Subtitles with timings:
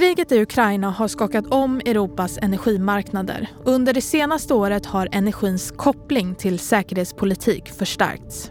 [0.00, 3.48] Kriget i Ukraina har skakat om Europas energimarknader.
[3.64, 8.50] Under det senaste året har energins koppling till säkerhetspolitik förstärkts.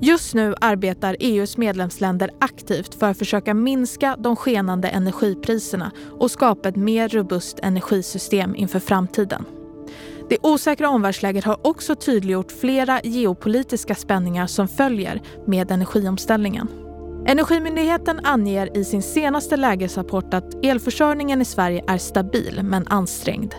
[0.00, 6.68] Just nu arbetar EUs medlemsländer aktivt för att försöka minska de skenande energipriserna och skapa
[6.68, 9.44] ett mer robust energisystem inför framtiden.
[10.28, 16.85] Det osäkra omvärldsläget har också tydliggjort flera geopolitiska spänningar som följer med energiomställningen.
[17.28, 23.54] Energimyndigheten anger i sin senaste lägesrapport att elförsörjningen i Sverige är stabil men ansträngd.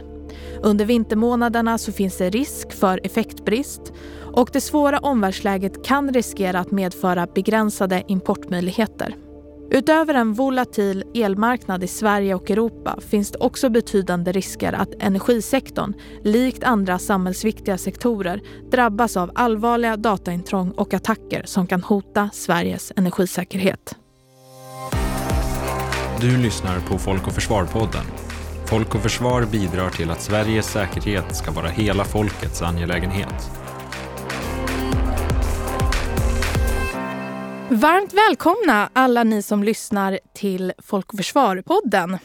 [0.61, 3.93] Under vintermånaderna så finns det risk för effektbrist
[4.33, 9.15] och det svåra omvärldsläget kan riskera att medföra begränsade importmöjligheter.
[9.69, 15.93] Utöver en volatil elmarknad i Sverige och Europa finns det också betydande risker att energisektorn,
[16.23, 18.41] likt andra samhällsviktiga sektorer,
[18.71, 23.95] drabbas av allvarliga dataintrång och attacker som kan hota Sveriges energisäkerhet.
[26.21, 28.05] Du lyssnar på Folk och Försvar-podden.
[28.65, 33.66] Folk och Försvar bidrar till att Sveriges säkerhet ska vara hela folkets angelägenhet.
[37.71, 42.17] Varmt välkomna alla ni som lyssnar till Folk och Försvar-podden.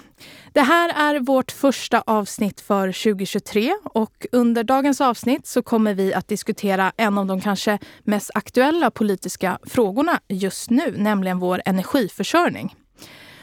[0.52, 6.14] Det här är vårt första avsnitt för 2023 och under dagens avsnitt så kommer vi
[6.14, 12.76] att diskutera en av de kanske mest aktuella politiska frågorna just nu, nämligen vår energiförsörjning.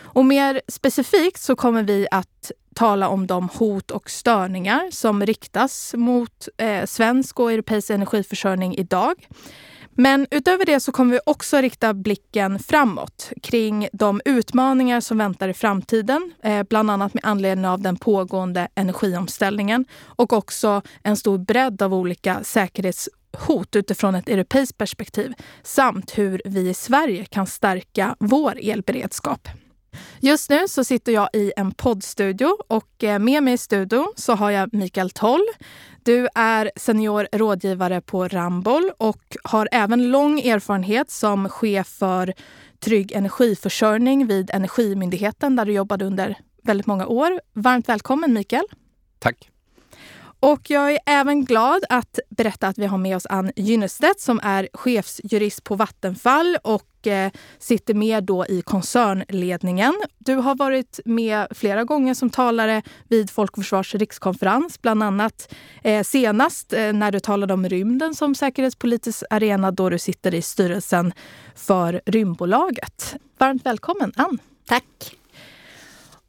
[0.02, 5.94] Och mer specifikt så kommer vi att tala om de hot och störningar som riktas
[5.97, 9.16] mot eh, svensk och europeisk energiförsörjning idag.
[10.00, 15.50] Men utöver det så kommer vi också rikta blicken framåt kring de utmaningar som väntar
[15.50, 21.38] i framtiden, eh, bland annat med anledning av den pågående energiomställningen och också en stor
[21.38, 25.33] bredd av olika säkerhetshot utifrån ett europeiskt perspektiv
[25.64, 29.47] samt hur vi i Sverige kan stärka vår elberedskap.
[30.20, 34.34] Just nu så sitter jag i en poddstudio och eh, med mig i studion så
[34.34, 35.45] har jag Mikael Toll.
[36.04, 42.33] Du är senior rådgivare på Ramboll och har även lång erfarenhet som chef för
[42.80, 47.42] trygg energiförsörjning vid Energimyndigheten där du jobbade under väldigt många år.
[47.54, 48.66] Varmt välkommen Mikael.
[49.20, 49.50] Tack.
[50.39, 54.39] Och jag är även glad att berätta att vi har med oss Ann Gynnestedt som
[54.44, 59.94] är chefsjurist på Vattenfall och eh, sitter med då i koncernledningen.
[60.17, 65.54] Du har varit med flera gånger som talare vid Folk och Försvars rikskonferens, bland annat
[65.83, 70.42] eh, senast eh, när du talade om rymden som säkerhetspolitisk arena då du sitter i
[70.42, 71.14] styrelsen
[71.56, 73.16] för Rymdbolaget.
[73.38, 74.39] Varmt välkommen Ann!
[74.67, 75.19] Tack!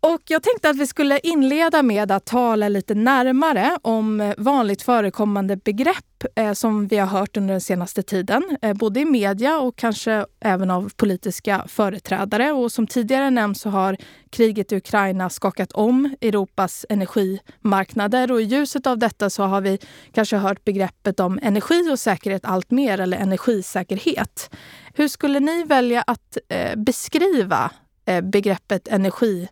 [0.02, 5.56] Och jag tänkte att vi skulle inleda med att tala lite närmare om vanligt förekommande
[5.56, 9.76] begrepp eh, som vi har hört under den senaste tiden, eh, både i media och
[9.76, 12.52] kanske även av politiska företrädare.
[12.52, 13.96] Och som tidigare nämnts så har
[14.30, 19.78] kriget i Ukraina skakat om Europas energimarknader och i ljuset av detta så har vi
[20.12, 24.50] kanske hört begreppet om energi och säkerhet allt mer, eller energisäkerhet.
[24.94, 27.70] Hur skulle ni välja att eh, beskriva
[28.06, 29.48] eh, begreppet energi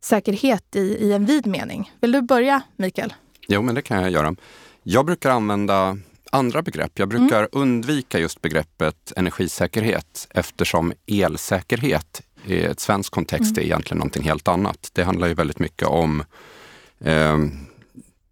[0.00, 1.92] säkerhet i, i en vid mening.
[2.00, 3.14] Vill du börja, Mikael?
[3.48, 4.34] Jo, men det kan jag göra.
[4.82, 5.98] Jag brukar använda
[6.30, 6.98] andra begrepp.
[6.98, 7.48] Jag brukar mm.
[7.52, 13.62] undvika just begreppet energisäkerhet eftersom elsäkerhet i ett svensk kontext mm.
[13.62, 14.90] är egentligen någonting helt annat.
[14.92, 16.24] Det handlar ju väldigt mycket om
[17.00, 17.38] eh,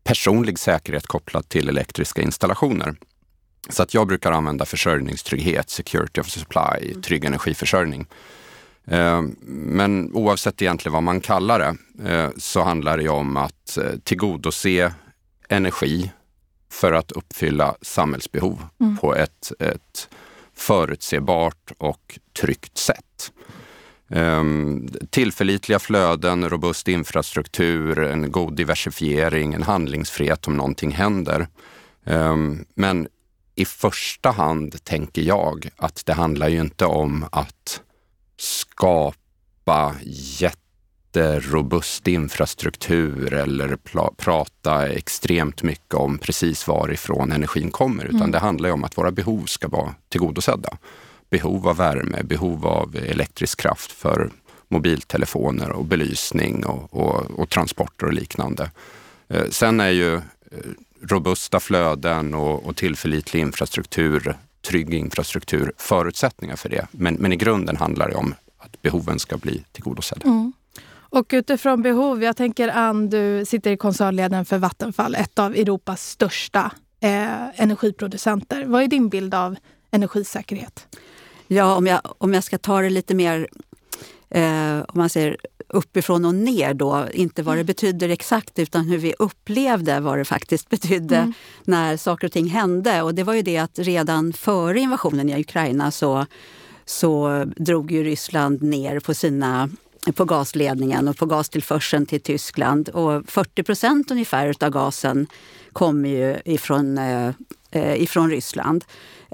[0.05, 2.95] personlig säkerhet kopplat till elektriska installationer.
[3.69, 7.03] Så att jag brukar använda försörjningstrygghet, security of supply, mm.
[7.03, 8.07] trygg energiförsörjning.
[8.87, 11.77] Eh, men oavsett egentligen vad man kallar det
[12.13, 14.95] eh, så handlar det om att eh, tillgodose
[15.49, 16.13] energi
[16.71, 18.97] för att uppfylla samhällsbehov mm.
[18.97, 20.09] på ett, ett
[20.55, 23.33] förutsebart och tryggt sätt.
[24.09, 31.49] Um, tillförlitliga flöden, robust infrastruktur, en god diversifiering, en handlingsfrihet om någonting händer.
[32.05, 33.09] Um, men
[33.55, 37.83] i första hand tänker jag att det handlar ju inte om att
[38.45, 43.77] skapa jätterobust infrastruktur eller
[44.17, 48.31] prata extremt mycket om precis varifrån energin kommer, utan mm.
[48.31, 50.77] det handlar om att våra behov ska vara tillgodosedda.
[51.31, 54.31] Behov av värme, behov av elektrisk kraft för
[54.69, 58.71] mobiltelefoner och belysning och, och, och transporter och liknande.
[59.29, 60.21] Eh, sen är ju eh,
[61.03, 66.87] robusta flöden och, och tillförlitlig infrastruktur trygg infrastruktur förutsättningar för det.
[66.91, 70.27] Men, men i grunden handlar det om att behoven ska bli tillgodosedda.
[70.27, 70.53] Mm.
[71.15, 76.11] Och utifrån behov, jag tänker Ann, du sitter i koncernledningen för Vattenfall, ett av Europas
[76.11, 76.71] största
[77.01, 78.65] eh, energiproducenter.
[78.65, 79.57] Vad är din bild av
[79.91, 80.99] energisäkerhet?
[81.47, 83.49] Ja, om jag, om jag ska ta det lite mer
[84.31, 85.37] eh, om man säger
[85.69, 87.67] uppifrån och ner då, inte vad det mm.
[87.67, 91.33] betyder exakt utan hur vi upplevde vad det faktiskt betydde mm.
[91.65, 93.03] när saker och ting hände.
[93.03, 96.27] Och det var ju det att redan före invasionen i Ukraina så,
[96.85, 99.71] så drog ju Ryssland ner på sina
[100.13, 102.89] på gasledningen och på gastillförseln till Tyskland.
[102.89, 105.27] Och 40 procent ungefär av gasen
[105.73, 107.31] kommer ju ifrån, eh,
[107.71, 108.85] eh, ifrån Ryssland.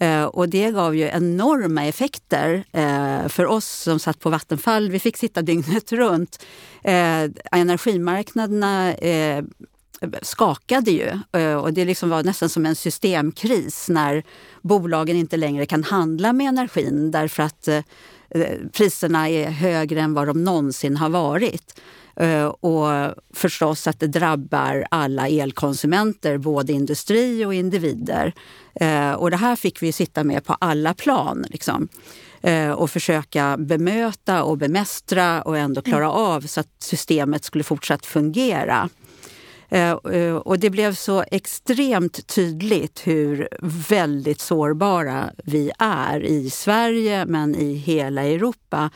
[0.00, 4.91] Eh, och det gav ju enorma effekter eh, för oss som satt på Vattenfall.
[4.91, 6.44] Vi fick sitta dygnet runt.
[6.82, 8.94] Eh, energimarknaderna
[10.23, 11.11] skakade ju.
[11.56, 14.23] Och det liksom var nästan som en systemkris när
[14.62, 17.69] bolagen inte längre kan handla med energin därför att
[18.73, 21.81] priserna är högre än vad de någonsin har varit.
[22.16, 28.32] Eh, och förstås att det drabbar alla elkonsumenter, både industri och individer.
[28.74, 31.44] Eh, och det här fick vi sitta med på alla plan.
[31.50, 31.88] Liksom
[32.42, 36.16] eh, och försöka bemöta och bemästra och ändå klara mm.
[36.16, 38.88] av så att systemet skulle fortsatt fungera.
[40.42, 43.48] Och det blev så extremt tydligt hur
[43.88, 48.90] väldigt sårbara vi är i Sverige men i hela Europa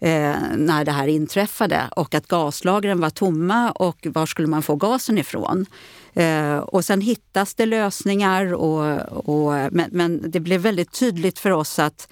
[0.00, 4.76] eh, när det här inträffade och att gaslagren var tomma och var skulle man få
[4.76, 5.66] gasen ifrån?
[6.14, 11.50] Eh, och sen hittas det lösningar, och, och men, men, det blev väldigt tydligt för
[11.50, 12.08] oss att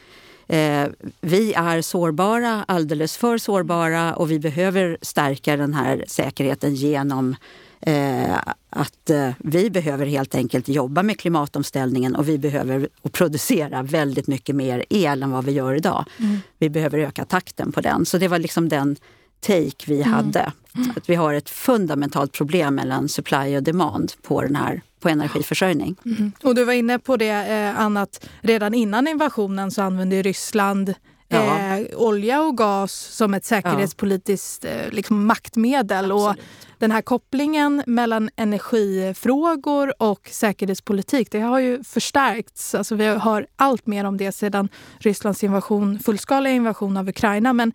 [0.46, 0.86] eh,
[1.20, 7.36] vi är sårbara, alldeles för sårbara och vi behöver stärka den här säkerheten genom
[7.80, 8.36] eh,
[8.70, 14.56] att eh, vi behöver helt enkelt jobba med klimatomställningen och vi behöver producera väldigt mycket
[14.56, 16.04] mer el än vad vi gör idag.
[16.18, 16.38] Mm.
[16.58, 18.06] Vi behöver öka takten på den.
[18.06, 18.96] Så det var liksom den
[19.40, 20.12] take vi mm.
[20.12, 20.52] hade.
[20.96, 25.96] Att vi har ett fundamentalt problem mellan supply och demand på, den här, på energiförsörjning.
[26.04, 26.32] Mm.
[26.42, 30.94] Och du var inne på det, eh, Anna, att redan innan invasionen så använde Ryssland.
[31.28, 36.04] Eh, olja och gas som ett säkerhetspolitiskt eh, liksom maktmedel.
[36.04, 36.38] Absolut.
[36.38, 36.44] Och
[36.78, 42.74] den här kopplingen mellan energifrågor och säkerhetspolitik det har ju förstärkts.
[42.74, 47.52] Alltså vi hör allt mer om det sedan Rysslands invasion, fullskaliga invasion av Ukraina.
[47.52, 47.72] Men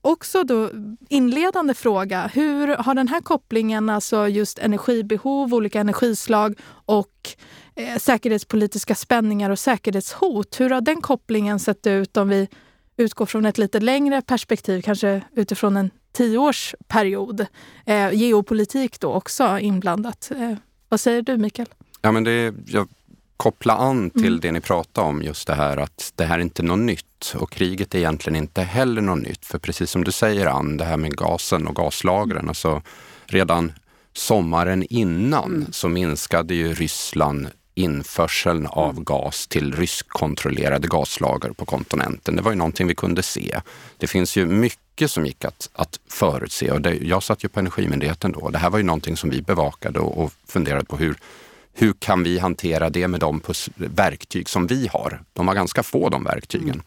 [0.00, 0.70] också då
[1.08, 2.30] inledande fråga.
[2.34, 7.28] Hur har den här kopplingen, alltså just energibehov, olika energislag och
[7.76, 10.60] eh, säkerhetspolitiska spänningar och säkerhetshot.
[10.60, 12.48] Hur har den kopplingen sett ut om vi
[12.96, 17.46] utgår från ett lite längre perspektiv, kanske utifrån en tioårsperiod.
[17.86, 20.30] Eh, geopolitik då också inblandat.
[20.36, 20.54] Eh,
[20.88, 21.68] vad säger du Mikael?
[22.02, 22.88] Ja, men det, jag
[23.36, 24.40] kopplar an till mm.
[24.40, 27.50] det ni pratade om, just det här att det här är inte något nytt och
[27.50, 29.44] kriget är egentligen inte heller något nytt.
[29.44, 32.82] För precis som du säger Ann, det här med gasen och gaslagren, alltså
[33.26, 33.72] redan
[34.12, 35.72] sommaren innan mm.
[35.72, 39.04] så minskade ju Ryssland införseln av mm.
[39.04, 42.36] gas till ryskkontrollerade gaslager på kontinenten.
[42.36, 43.60] Det var ju någonting vi kunde se.
[43.98, 47.60] Det finns ju mycket som gick att, att förutse och det, jag satt ju på
[47.60, 48.50] Energimyndigheten då.
[48.50, 51.16] Det här var ju någonting som vi bevakade och, och funderade på hur,
[51.72, 53.40] hur kan vi hantera det med de
[53.76, 55.22] verktyg som vi har?
[55.32, 56.68] De har ganska få de verktygen.
[56.70, 56.84] Mm.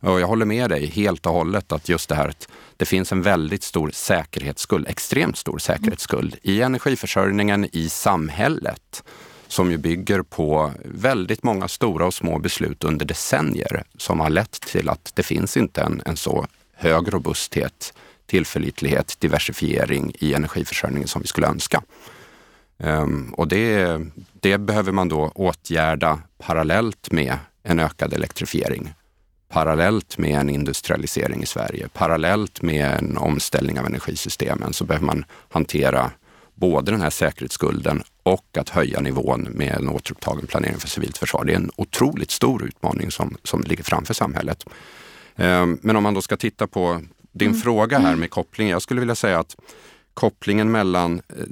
[0.00, 3.12] Och jag håller med dig helt och hållet att just det här att det finns
[3.12, 9.02] en väldigt stor säkerhetsskuld, extremt stor säkerhetsskuld i energiförsörjningen, i samhället
[9.48, 14.60] som ju bygger på väldigt många stora och små beslut under decennier som har lett
[14.60, 17.94] till att det finns inte en, en så hög robusthet,
[18.26, 21.82] tillförlitlighet, diversifiering i energiförsörjningen som vi skulle önska.
[22.76, 24.00] Um, och det,
[24.40, 28.94] det behöver man då åtgärda parallellt med en ökad elektrifiering
[29.48, 35.24] parallellt med en industrialisering i Sverige, parallellt med en omställning av energisystemen så behöver man
[35.48, 36.10] hantera
[36.58, 41.44] både den här säkerhetsskulden och att höja nivån med en återupptagen planering för civilt försvar.
[41.44, 44.64] Det är en otroligt stor utmaning som, som ligger framför samhället.
[45.36, 47.00] Ehm, men om man då ska titta på
[47.32, 47.60] din mm.
[47.60, 48.72] fråga här med kopplingen.
[48.72, 49.56] Jag skulle vilja säga att
[50.14, 51.44] kopplingen mellan eh,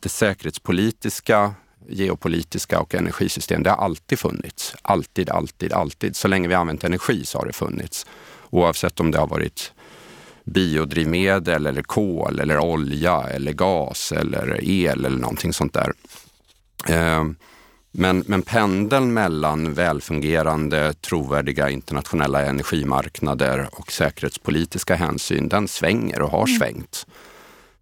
[0.00, 1.54] det säkerhetspolitiska,
[1.88, 4.74] geopolitiska och energisystem, det har alltid funnits.
[4.82, 6.16] Alltid, alltid, alltid.
[6.16, 8.06] Så länge vi använt energi så har det funnits.
[8.50, 9.72] Oavsett om det har varit
[10.46, 15.92] biodrivmedel eller kol eller olja eller gas eller el eller någonting sånt där.
[16.88, 17.36] Ehm,
[17.92, 26.46] men, men pendeln mellan välfungerande, trovärdiga internationella energimarknader och säkerhetspolitiska hänsyn, den svänger och har
[26.46, 26.58] mm.
[26.58, 27.06] svängt.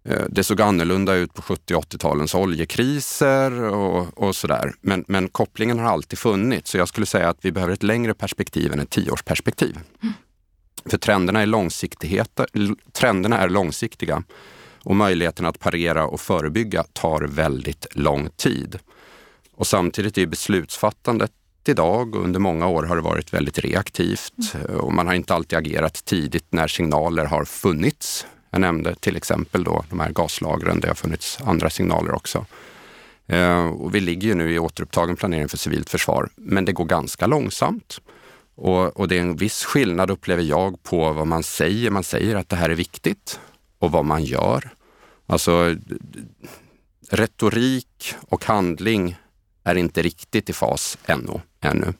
[0.05, 4.73] Ehm, det såg annorlunda ut på 70 och 80-talens oljekriser och, och sådär.
[4.81, 6.71] Men, men kopplingen har alltid funnits.
[6.71, 9.79] Så jag skulle säga att vi behöver ett längre perspektiv än ett tioårsperspektiv.
[10.03, 10.13] Mm.
[10.89, 14.23] För trenderna är, trenderna är långsiktiga
[14.83, 18.79] och möjligheten att parera och förebygga tar väldigt lång tid.
[19.55, 21.31] Och samtidigt är beslutsfattandet
[21.67, 24.33] idag och under många år har det varit väldigt reaktivt
[24.79, 28.25] och man har inte alltid agerat tidigt när signaler har funnits.
[28.49, 32.45] Jag nämnde till exempel då de här gaslagren, det har funnits andra signaler också.
[33.27, 36.85] Eh, och vi ligger ju nu i återupptagen planering för civilt försvar, men det går
[36.85, 38.01] ganska långsamt.
[38.55, 41.89] Och, och, det är en viss skillnad upplever jag på vad man säger.
[41.89, 43.39] Man säger att det här är viktigt
[43.79, 44.69] och vad man gör.
[45.27, 45.75] Alltså
[47.09, 49.15] retorik och handling
[49.63, 51.41] är inte riktigt i fas ännu.
[51.61, 51.93] ännu.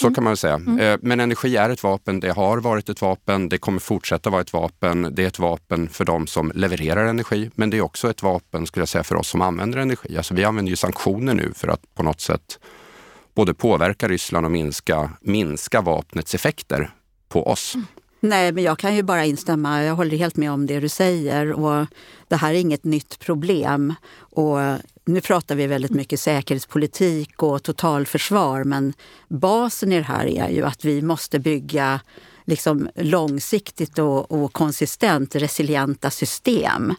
[0.00, 0.54] Så kan man säga.
[0.54, 0.78] Mm.
[0.78, 4.40] Eh, men energi är ett vapen, det har varit ett vapen, det kommer fortsätta vara
[4.40, 5.08] ett vapen.
[5.12, 8.66] Det är ett vapen för de som levererar energi, men det är också ett vapen
[8.66, 10.16] skulle jag säga för oss som använder energi.
[10.16, 12.58] Alltså vi använder ju sanktioner nu för att på något sätt
[13.40, 16.90] både påverka Ryssland och minska, minska vapnets effekter
[17.28, 17.74] på oss.
[17.74, 17.86] Mm.
[18.20, 19.84] Nej, men jag kan ju bara instämma.
[19.84, 21.52] Jag håller helt med om det du säger.
[21.52, 21.86] Och
[22.28, 23.94] det här är inget nytt problem.
[24.18, 24.58] Och
[25.04, 28.92] nu pratar vi väldigt mycket säkerhetspolitik och totalförsvar men
[29.28, 32.00] basen i det här är ju att vi måste bygga
[32.44, 36.94] liksom långsiktigt och, och konsistent resilienta system.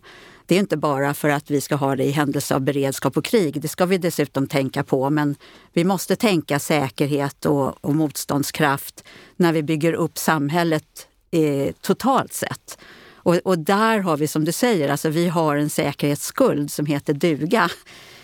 [0.51, 3.25] Det är inte bara för att vi ska ha det i händelse av beredskap och
[3.25, 3.61] krig.
[3.61, 5.09] Det ska vi dessutom tänka på.
[5.09, 5.35] Men
[5.73, 9.03] vi måste tänka säkerhet och, och motståndskraft
[9.35, 12.77] när vi bygger upp samhället eh, totalt sett.
[13.13, 17.13] Och, och, där har vi som du säger, alltså vi har en säkerhetsskuld som heter
[17.13, 17.69] duga.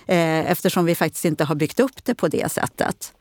[0.09, 3.13] Eh, eftersom vi faktiskt inte har byggt upp det på det sättet.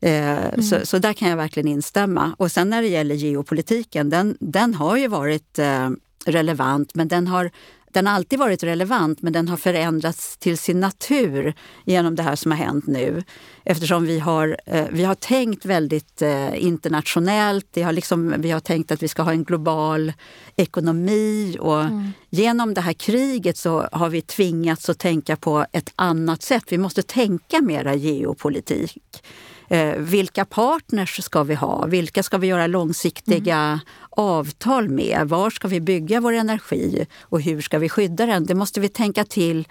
[0.00, 0.62] Eh, mm.
[0.62, 2.34] så, så, där kan jag verkligen instämma.
[2.38, 5.90] Och sen när det gäller geopolitiken, den, den har ju varit eh,
[6.24, 7.50] relevant men den har
[7.92, 11.54] den har alltid varit relevant men den har förändrats till sin natur
[11.84, 13.22] genom det här som har hänt nu.
[13.64, 17.66] Eftersom vi har, eh, vi har tänkt väldigt eh, internationellt.
[17.72, 20.12] Vi har, liksom, vi har tänkt att vi ska ha en global
[20.56, 21.56] ekonomi.
[21.60, 22.10] Och mm.
[22.30, 26.64] Genom det här kriget så har vi tvingats att tänka på ett annat sätt.
[26.68, 29.22] Vi måste tänka mera geopolitik.
[29.70, 31.86] Eh, vilka partners ska vi ha?
[31.86, 33.78] Vilka ska vi göra långsiktiga mm.
[34.10, 35.28] avtal med?
[35.28, 38.46] Var ska vi bygga vår energi och hur ska vi skydda den?
[38.46, 39.68] Det måste vi tänka till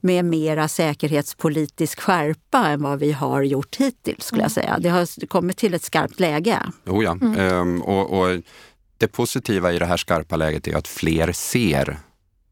[0.00, 4.24] med mera säkerhetspolitisk skärpa än vad vi har gjort hittills.
[4.24, 4.64] skulle jag mm.
[4.64, 4.78] säga.
[4.78, 6.58] Det har kommit till ett skarpt läge.
[6.86, 7.12] Oh ja.
[7.12, 7.38] Mm.
[7.38, 8.40] Ehm, och, och,
[8.98, 11.98] det positiva i det här skarpa läget är att fler ser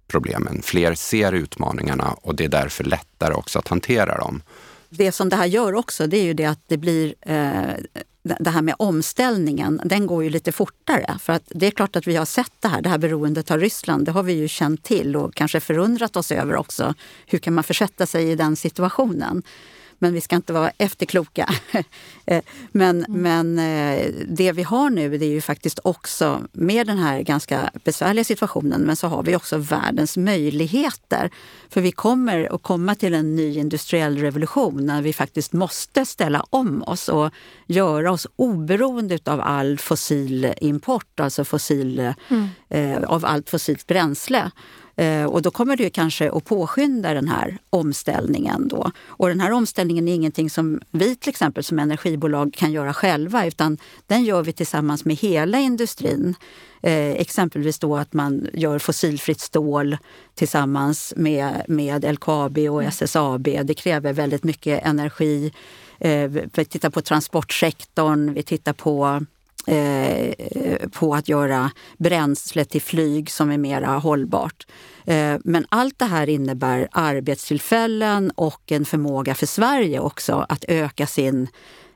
[0.07, 0.63] problemen.
[0.63, 4.43] Fler ser utmaningarna och det är därför lättare också att hantera dem
[4.89, 7.75] det som det här gör också, det är ju det att det blir eh,
[8.23, 11.19] det här med omställningen, den går ju lite fortare.
[11.21, 13.61] För att det är klart att vi har sett det här, det här beroendet av
[13.61, 14.05] Ryssland.
[14.05, 16.95] Det har vi ju känt till och kanske förundrat oss över också.
[17.27, 19.43] Hur kan man försätta sig i den situationen?
[19.99, 21.55] Men vi ska inte vara efterkloka.
[22.31, 23.23] Eh, men, mm.
[23.23, 27.71] men eh, det vi har nu det är ju faktiskt också, med den här ganska
[27.85, 31.31] besvärliga situationen, men så har vi också världens möjligheter.
[31.69, 36.45] För vi kommer att komma till en ny industriell revolution när vi faktiskt måste ställa
[36.51, 37.31] om oss och
[37.67, 42.49] göra oss oberoende av all fossil import, alltså fossil, mm.
[42.69, 44.51] eh, av allt fossilt bränsle.
[44.99, 48.69] Eh, och då kommer det kanske att påskynda den här omställningen.
[48.69, 48.91] Då.
[49.07, 53.47] Och den här omställningen är ingenting som vi till exempel som energibolag kan göra själva
[53.47, 56.35] utan den gör vi tillsammans med hela industrin.
[56.83, 59.97] Eh, exempelvis då att man gör fossilfritt stål
[60.35, 62.89] tillsammans med, med LKAB och mm.
[62.89, 63.49] SSAB.
[63.65, 65.53] Det kräver väldigt mycket energi.
[65.99, 69.25] Eh, vi tittar på transportsektorn, vi tittar på
[69.69, 70.35] Eh,
[70.93, 74.67] på att göra bränsle till flyg som är mera hållbart.
[75.07, 81.07] Eh, men allt det här innebär arbetstillfällen och en förmåga för Sverige också att öka
[81.07, 81.49] sin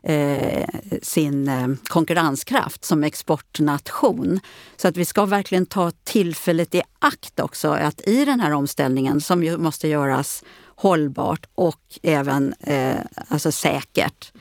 [0.04, 0.68] Eh,
[1.02, 4.40] sin eh, konkurrenskraft som exportnation.
[4.76, 9.20] Så att vi ska verkligen ta tillfället i akt också att i den här omställningen
[9.20, 12.96] som ju måste göras hållbart och även eh,
[13.28, 14.32] alltså säkert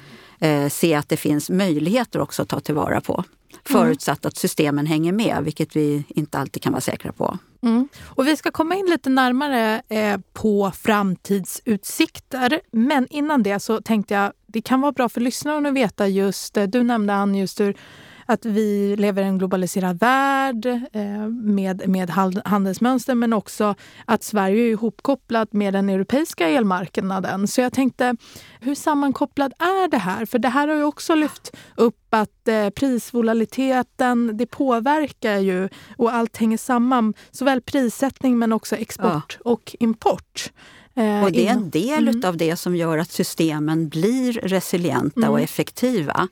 [0.42, 3.24] eh, se att det finns möjligheter också att ta tillvara på.
[3.64, 7.38] Förutsatt att systemen hänger med, vilket vi inte alltid kan vara säkra på.
[7.64, 7.88] Mm.
[8.04, 12.62] Och vi ska komma in lite närmare eh, på framtidsutsikter.
[12.72, 16.58] Men innan det så tänkte jag det kan vara bra för lyssnarna att veta just,
[16.58, 17.78] eh, du nämnde Ann just hur
[18.26, 22.10] att vi lever i en globaliserad värld eh, med, med
[22.46, 23.76] handelsmönster men också
[24.06, 27.48] att Sverige är ihopkopplat med den europeiska elmarknaden.
[27.48, 28.16] Så jag tänkte,
[28.60, 30.26] hur sammankopplad är det här?
[30.26, 36.14] För det här har ju också lyft upp att eh, prisvolatiliteten, det påverkar ju och
[36.14, 37.14] allt hänger samman.
[37.32, 39.52] Såväl prissättning men också export ja.
[39.52, 40.52] och import.
[40.96, 42.30] Eh, och det är en del mm.
[42.30, 45.30] av det som gör att systemen blir resilienta mm.
[45.30, 46.28] och effektiva.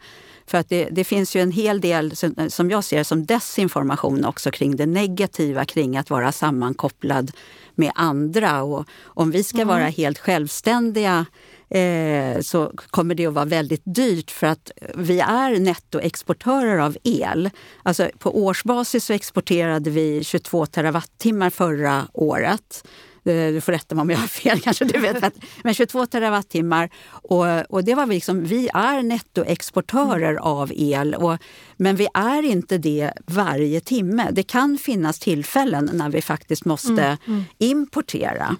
[0.49, 2.15] För att det, det, finns ju en hel del,
[2.49, 7.31] som jag ser som desinformation också kring det negativa kring att vara sammankopplad
[7.75, 8.63] med andra.
[8.63, 9.67] Och om vi ska mm.
[9.67, 11.25] vara helt självständiga
[11.69, 17.49] eh, så kommer det att vara väldigt dyrt för att vi är nettoexportörer av el.
[17.83, 22.83] Alltså på årsbasis så exporterade vi 22 terawattimmar förra året.
[23.25, 25.33] Eh, du får rätta mig om jag har fel, kanske du vet.
[25.63, 26.89] Men 22 terawattimmar.
[27.09, 30.43] Och, och det var vi, liksom, vi är nettoexportörer mm.
[30.43, 31.15] av el.
[31.15, 31.37] Och,
[31.77, 34.29] men vi är inte det varje timme.
[34.31, 37.17] Det kan finnas tillfällen när vi faktiskt måste mm.
[37.27, 37.43] Mm.
[37.57, 38.55] importera.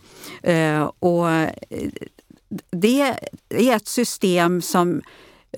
[0.48, 1.28] Uh, och
[2.72, 3.16] det
[3.50, 5.02] är ett system som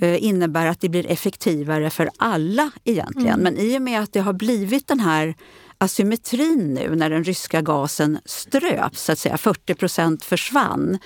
[0.01, 3.39] innebär att det blir effektivare för alla egentligen.
[3.39, 3.43] Mm.
[3.43, 5.35] Men i och med att det har blivit den här
[5.81, 10.97] asymmetrin nu när den ryska gasen ströps, så att säga, 40 procent försvann,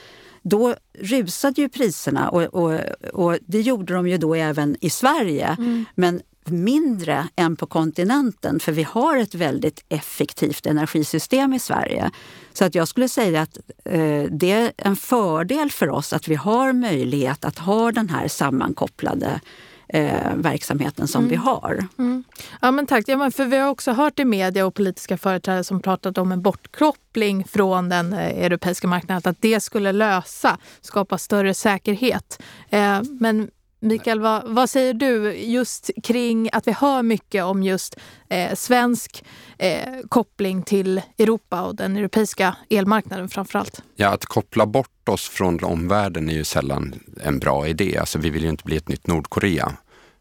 [0.42, 2.80] då rusade ju priserna och, och,
[3.14, 5.56] och, det gjorde de ju då även i Sverige.
[5.58, 5.86] Mm.
[5.96, 12.12] Men mindre än på kontinenten för vi har ett väldigt effektivt energisystem i Sverige.
[12.54, 16.36] Så att jag skulle säga att eh, det är en fördel för oss att vi
[16.36, 19.42] har möjlighet att ha den här sammankopplade
[19.96, 21.30] eh, verksamheten som mm.
[21.30, 21.88] vi har.
[21.98, 22.24] Mm.
[22.62, 23.04] Ja, men tack.
[23.08, 26.32] Ja, men för vi har också hört i media och politiska företrädare som pratat om
[26.32, 32.42] en bortkoppling från den eh, europeiska marknaden, att det skulle lösa, skapa större säkerhet.
[32.70, 33.50] Eh, men
[33.80, 37.96] Mikael, vad, vad, säger du just kring att vi hör mycket om just
[38.30, 39.24] eh, svensk
[39.58, 43.82] eh, koppling till Europa och den europeiska elmarknaden framför allt?
[43.96, 47.98] Ja, att koppla bort oss från omvärlden är ju sällan en bra idé.
[47.98, 49.72] Alltså, vi vill ju inte bli ett nytt Nordkorea.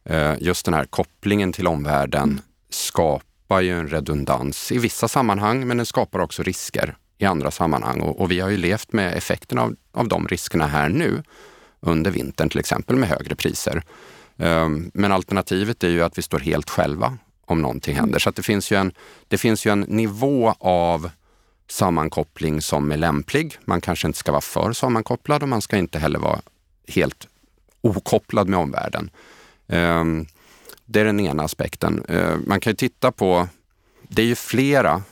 [0.04, 2.40] Eh, just den här kopplingen till omvärlden mm.
[2.70, 8.00] skapar ju en redundans i vissa sammanhang, men den skapar också risker i andra sammanhang.
[8.00, 11.22] Och, och vi har ju levt med effekterna av, av de riskerna här nu
[11.80, 13.82] under vintern till exempel med högre priser.
[14.36, 18.18] Ehm, men alternativet är ju att vi står helt själva om någonting händer.
[18.18, 18.92] Så det, finns ju en,
[19.28, 21.10] det finns ju en nivå av
[21.70, 23.58] sammankoppling som är lämplig.
[23.64, 26.40] Man kanske inte ska vara för sammankopplad och man ska inte heller vara
[26.88, 27.28] helt
[27.80, 29.10] okopplad med omvärlden.
[29.74, 30.26] Ehm,
[30.84, 32.04] det är den ena aspekten.
[32.08, 33.48] Ehm, man kan ju titta på,
[34.08, 35.02] det är ju flera,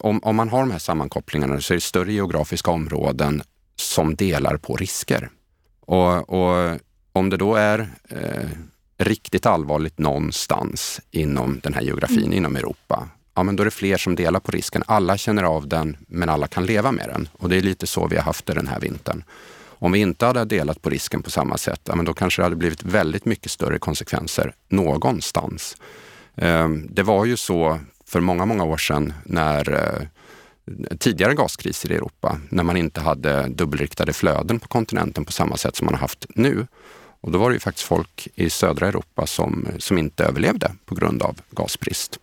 [0.00, 3.42] om, om man har de här sammankopplingarna så är det större geografiska områden
[3.76, 5.30] som delar på risker.
[5.80, 6.78] Och, och
[7.12, 8.48] om det då är eh,
[8.98, 12.32] riktigt allvarligt någonstans inom den här geografin, mm.
[12.32, 14.82] inom Europa, ja men då är det fler som delar på risken.
[14.86, 17.28] Alla känner av den, men alla kan leva med den.
[17.32, 19.24] Och det är lite så vi har haft det den här vintern.
[19.78, 22.46] Om vi inte hade delat på risken på samma sätt, ja, men då kanske det
[22.46, 25.76] hade blivit väldigt mycket större konsekvenser någonstans.
[26.36, 30.06] Ehm, det var ju så för många, många år sedan när eh,
[30.98, 35.76] tidigare gaskriser i Europa när man inte hade dubbelriktade flöden på kontinenten på samma sätt
[35.76, 36.66] som man har haft nu.
[37.20, 40.94] Och då var det ju faktiskt folk i södra Europa som, som inte överlevde på
[40.94, 42.18] grund av gasbrist.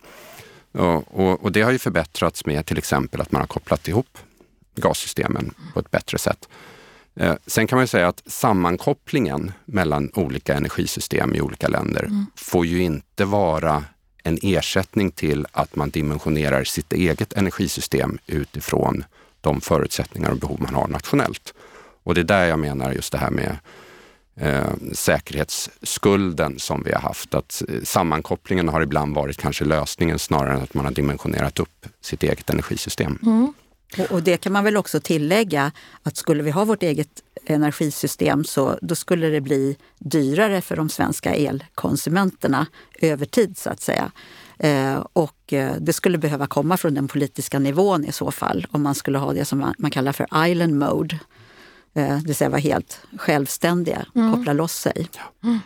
[0.72, 4.18] Och, och, och det har ju förbättrats med till exempel att man har kopplat ihop
[4.74, 6.48] gassystemen på ett bättre sätt.
[7.16, 12.26] Eh, sen kan man säga att sammankopplingen mellan olika energisystem i olika länder mm.
[12.36, 13.84] får ju inte vara
[14.22, 19.04] en ersättning till att man dimensionerar sitt eget energisystem utifrån
[19.40, 21.54] de förutsättningar och behov man har nationellt.
[22.02, 23.56] Och det är där jag menar just det här med
[24.36, 27.34] eh, säkerhetsskulden som vi har haft.
[27.34, 31.86] Att eh, sammankopplingen har ibland varit kanske lösningen snarare än att man har dimensionerat upp
[32.00, 33.18] sitt eget energisystem.
[33.22, 33.52] Mm.
[33.98, 38.44] Och, och, det kan man väl också tillägga att skulle vi ha vårt eget energisystem
[38.44, 42.66] så då skulle det bli dyrare för de svenska elkonsumenterna
[43.00, 44.12] över tid så att säga.
[44.58, 48.82] Eh, och eh, det skulle behöva komma från den politiska nivån i så fall om
[48.82, 51.18] man skulle ha det som man, man kallar för island mode.
[51.94, 54.34] Eh, det vill säga vara helt självständiga, mm.
[54.34, 55.08] koppla loss sig.
[55.42, 55.60] Mm.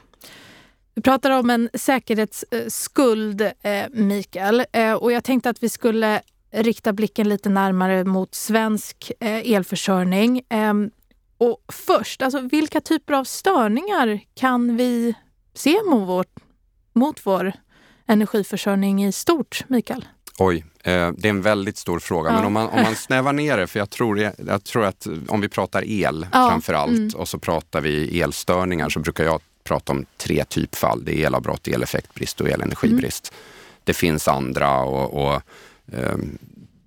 [0.95, 3.53] Du pratar om en säkerhetsskuld,
[3.91, 4.65] Mikael.
[5.01, 10.43] Och jag tänkte att vi skulle rikta blicken lite närmare mot svensk eh, elförsörjning.
[10.49, 10.91] Ehm,
[11.39, 15.15] och först, alltså vilka typer av störningar kan vi
[15.55, 16.35] se mot, vårt,
[16.93, 17.53] mot vår
[18.07, 20.05] energiförsörjning i stort, Mikael?
[20.39, 22.31] Oj, eh, det är en väldigt stor fråga.
[22.31, 22.37] Ja.
[22.37, 25.41] Men om man, om man snävar ner det, för jag tror, jag tror att om
[25.41, 26.49] vi pratar el ja.
[26.51, 27.11] framför allt mm.
[27.17, 31.05] och så pratar vi elstörningar så brukar jag prata om tre typfall.
[31.05, 33.33] Det är elavbrott, eleffektbrist och elenergibrist.
[33.33, 33.43] Mm.
[33.85, 35.43] Det finns andra och, och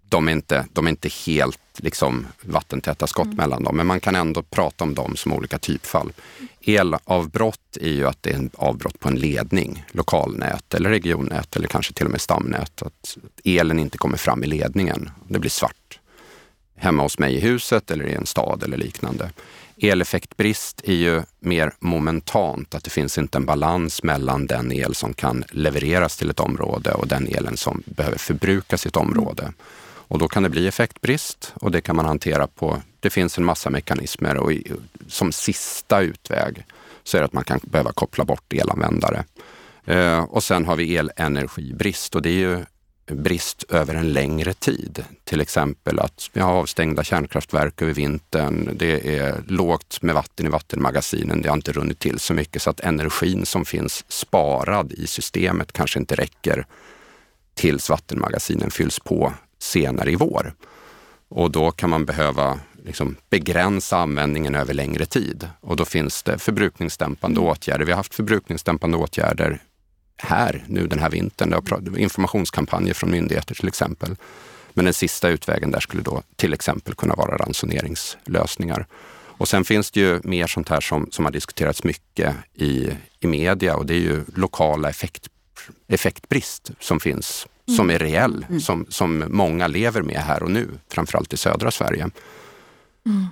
[0.09, 3.37] de är inte, de är inte helt liksom, vattentäta skott mm.
[3.37, 6.13] mellan dem, men man kan ändå prata om dem som olika typfall.
[6.61, 11.67] Elavbrott är ju att det är en avbrott på en ledning, lokalnät eller regionnät eller
[11.67, 12.81] kanske till och med stamnät.
[12.81, 15.09] Att elen inte kommer fram i ledningen.
[15.27, 15.99] Det blir svart
[16.75, 19.29] hemma hos mig i huset eller i en stad eller liknande.
[19.83, 25.13] Eleffektbrist är ju mer momentant, att det finns inte en balans mellan den el som
[25.13, 29.53] kan levereras till ett område och den elen som behöver förbrukas i ett område.
[29.83, 33.45] Och då kan det bli effektbrist och det kan man hantera på Det finns en
[33.45, 34.71] massa mekanismer och i,
[35.07, 36.65] som sista utväg
[37.03, 39.23] så är det att man kan behöva koppla bort elanvändare.
[39.85, 42.65] Eh, och sen har vi elenergibrist och det är ju
[43.15, 45.05] brist över en längre tid.
[45.23, 48.69] Till exempel att vi har avstängda kärnkraftverk över vintern.
[48.75, 51.41] Det är lågt med vatten i vattenmagasinen.
[51.41, 55.71] Det har inte runnit till så mycket så att energin som finns sparad i systemet
[55.71, 56.65] kanske inte räcker
[57.53, 60.53] tills vattenmagasinen fylls på senare i vår.
[61.29, 65.49] Och då kan man behöva liksom begränsa användningen över längre tid.
[65.61, 67.51] Och då finns det förbrukningsdämpande mm.
[67.51, 67.85] åtgärder.
[67.85, 69.61] Vi har haft förbrukningsdämpande åtgärder
[70.21, 71.49] här nu den här vintern.
[71.49, 74.15] Det har informationskampanjer från myndigheter till exempel.
[74.73, 78.85] Men den sista utvägen där skulle då till exempel kunna vara ransoneringslösningar.
[79.41, 83.27] Och sen finns det ju mer sånt här som, som har diskuterats mycket i, i
[83.27, 85.27] media och det är ju lokala effekt,
[85.87, 87.77] effektbrist som finns, mm.
[87.77, 88.61] som är reell, mm.
[88.61, 92.09] som, som många lever med här och nu, framförallt i södra Sverige.
[93.05, 93.27] Mm.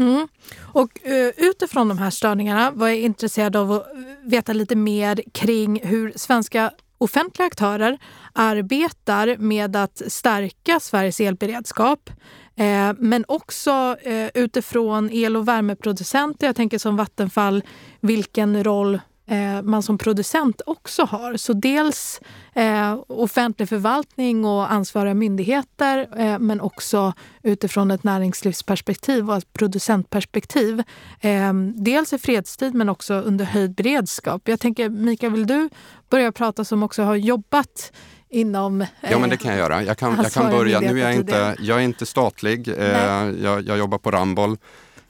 [0.00, 0.28] Mm.
[0.60, 3.86] Och uh, utifrån de här störningarna var jag intresserad av att
[4.22, 7.98] veta lite mer kring hur svenska offentliga aktörer
[8.32, 12.10] arbetar med att stärka Sveriges elberedskap.
[12.56, 17.62] Eh, men också eh, utifrån el och värmeproducenter, jag tänker som Vattenfall,
[18.00, 21.36] vilken roll eh, man som producent också har.
[21.36, 22.20] Så dels
[22.54, 27.12] eh, offentlig förvaltning och ansvariga myndigheter eh, men också
[27.42, 30.82] utifrån ett näringslivsperspektiv och ett producentperspektiv.
[31.20, 34.42] Eh, dels i fredstid men också under höjd beredskap.
[34.44, 35.68] Jag tänker Mikael, vill du
[36.10, 37.92] börja prata som också har jobbat
[38.30, 38.86] inom...
[39.00, 39.82] ja, men det kan jag göra.
[39.82, 40.80] Jag kan, jag kan börja.
[40.80, 42.68] Nu är jag inte, jag är inte statlig.
[42.68, 44.56] Eh, jag, jag jobbar på Ramboll.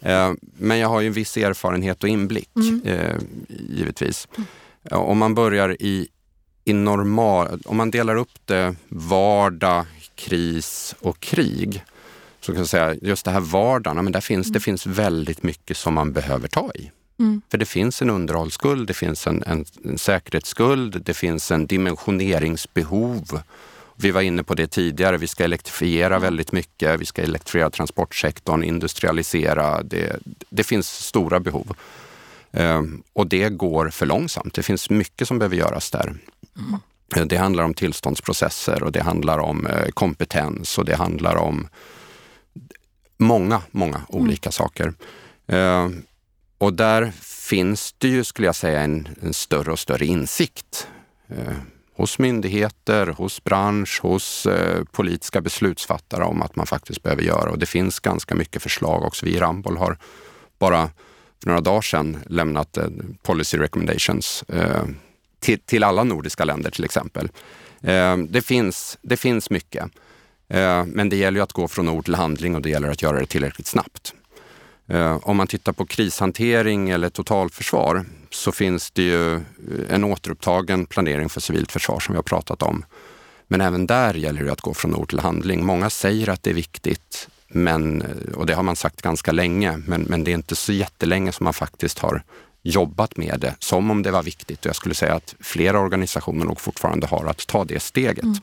[0.01, 2.83] Eh, men jag har ju en viss erfarenhet och inblick, mm.
[2.85, 3.17] eh,
[3.49, 4.29] givetvis.
[4.37, 4.47] Mm.
[4.91, 6.09] Om man börjar i,
[6.65, 7.61] i normal...
[7.65, 11.85] Om man delar upp det vardag, kris och krig
[12.41, 14.53] så kan jag säga just det här vardagen, men där finns, mm.
[14.53, 16.91] det finns väldigt mycket som man behöver ta i.
[17.19, 17.43] Mm.
[17.51, 23.41] För det finns en underhållsskuld, det finns en, en, en säkerhetsskuld, det finns en dimensioneringsbehov
[24.01, 28.63] vi var inne på det tidigare, vi ska elektrifiera väldigt mycket, vi ska elektrifiera transportsektorn,
[28.63, 29.83] industrialisera.
[29.83, 30.17] Det,
[30.49, 31.77] det finns stora behov.
[32.53, 34.55] Ehm, och det går för långsamt.
[34.55, 36.15] Det finns mycket som behöver göras där.
[37.17, 37.29] Mm.
[37.29, 41.69] Det handlar om tillståndsprocesser och det handlar om eh, kompetens och det handlar om
[43.17, 44.53] många, många olika mm.
[44.53, 44.95] saker.
[45.47, 46.03] Ehm,
[46.59, 50.89] och där finns det ju, skulle jag säga, en, en större och större insikt.
[51.29, 51.55] Ehm,
[52.01, 57.51] hos myndigheter, hos bransch, hos eh, politiska beslutsfattare om att man faktiskt behöver göra.
[57.51, 59.27] Och det finns ganska mycket förslag också.
[59.27, 59.99] Vi i Ramboll har
[60.59, 60.91] bara
[61.43, 62.85] för några dagar sedan lämnat eh,
[63.23, 64.85] policy recommendations eh,
[65.41, 67.29] till, till, alla nordiska länder till exempel.
[67.83, 69.85] Eh, det, finns, det finns mycket.
[70.49, 73.03] Eh, men det gäller ju att gå från ord till handling och det gäller att
[73.03, 74.15] göra det tillräckligt snabbt.
[74.91, 79.41] Eh, om man tittar på krishantering eller totalförsvar så finns det ju eh,
[79.89, 82.85] en återupptagen planering för civilt försvar som vi har pratat om.
[83.49, 85.67] Men även där gäller det att gå från ord till handling.
[85.67, 89.77] Många säger att det är viktigt, men, eh, och det har man sagt ganska länge,
[89.87, 92.23] men, men det är inte så jättelänge som man faktiskt har
[92.63, 94.61] jobbat med det som om det var viktigt.
[94.61, 98.25] Och jag skulle säga att flera organisationer nog fortfarande har att ta det steget.
[98.25, 98.39] Mm.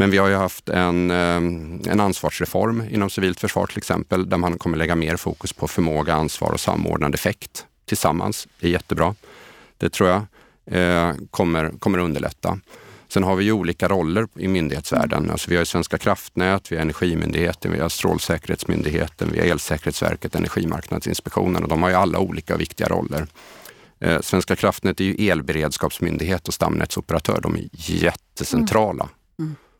[0.00, 1.36] Men vi har ju haft en, eh,
[1.92, 6.14] en ansvarsreform inom civilt försvar till exempel, där man kommer lägga mer fokus på förmåga,
[6.14, 8.48] ansvar och samordnad effekt tillsammans.
[8.60, 9.14] Det är jättebra.
[9.78, 10.22] Det tror jag
[10.80, 12.58] eh, kommer, kommer underlätta.
[13.08, 15.30] Sen har vi ju olika roller i myndighetsvärlden.
[15.30, 21.62] Alltså vi har Svenska kraftnät, vi har Energimyndigheten, vi har Strålsäkerhetsmyndigheten, vi har Elsäkerhetsverket, Energimarknadsinspektionen
[21.62, 23.26] och de har ju alla olika viktiga roller.
[24.00, 27.40] Eh, Svenska kraftnät är ju elberedskapsmyndighet och stamnätsoperatör.
[27.40, 29.17] De är jättecentrala mm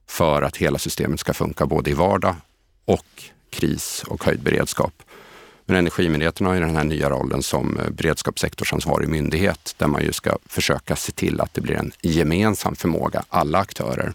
[0.09, 2.35] för att hela systemet ska funka både i vardag
[2.85, 5.03] och kris och höjd beredskap.
[5.67, 10.13] Men Energimyndigheten har ju den här nya rollen som eh, beredskapssektorsansvarig myndighet där man ju
[10.13, 14.15] ska försöka se till att det blir en gemensam förmåga, alla aktörer.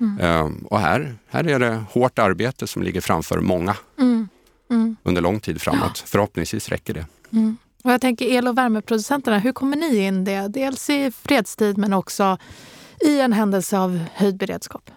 [0.00, 0.20] Mm.
[0.20, 4.28] Ehm, och här, här är det hårt arbete som ligger framför många mm.
[4.70, 4.96] Mm.
[5.02, 5.82] under lång tid framåt.
[5.94, 6.06] Ja.
[6.06, 7.06] Förhoppningsvis räcker det.
[7.32, 7.56] Mm.
[7.84, 10.48] Och jag tänker el och värmeproducenterna, hur kommer ni in det?
[10.48, 12.38] Dels i fredstid men också
[13.00, 14.90] i en händelse av höjd beredskap?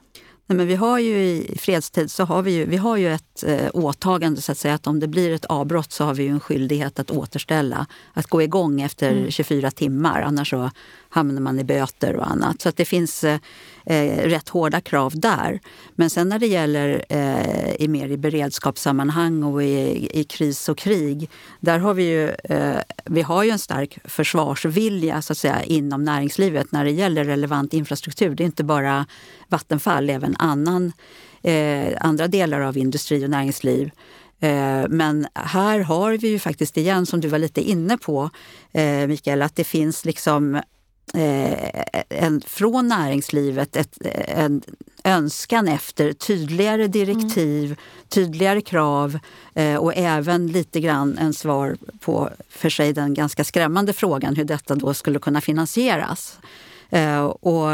[0.48, 3.44] Nej, men vi har ju i fredstid så har vi ju, vi har ju ett
[3.44, 6.40] eh, åtagande så att säga att om det blir ett avbrott så har vi en
[6.40, 9.32] skyldighet att återställa, att gå igång efter mm.
[9.32, 10.22] 24 timmar.
[10.22, 10.72] Annars så
[11.16, 12.62] hamnar man i böter och annat.
[12.62, 13.40] Så att det finns eh,
[13.86, 15.60] eh, rätt hårda krav där.
[15.96, 20.78] Men sen när det gäller eh, i mer i beredskapssammanhang och i, i kris och
[20.78, 25.64] krig, där har vi ju, eh, vi har ju en stark försvarsvilja så att säga,
[25.64, 28.36] inom näringslivet när det gäller relevant infrastruktur.
[28.36, 29.06] Det är inte bara
[29.48, 30.92] Vattenfall, även annan,
[31.44, 33.92] eh, andra delar av industri och näringsliv
[34.40, 38.30] eh, men här har vi ju faktiskt igen, som du var lite inne på
[38.74, 40.62] eh, Mikael, att det finns liksom
[41.14, 44.62] Eh, en, från näringslivet ett, en
[45.04, 47.78] önskan efter tydligare direktiv, mm.
[48.10, 49.20] tydligare krav
[49.54, 54.46] eh, och även lite grann en svar på för sig den ganska skrämmande frågan hur
[54.46, 56.40] detta då skulle kunna finansieras.
[56.90, 57.70] Eh, och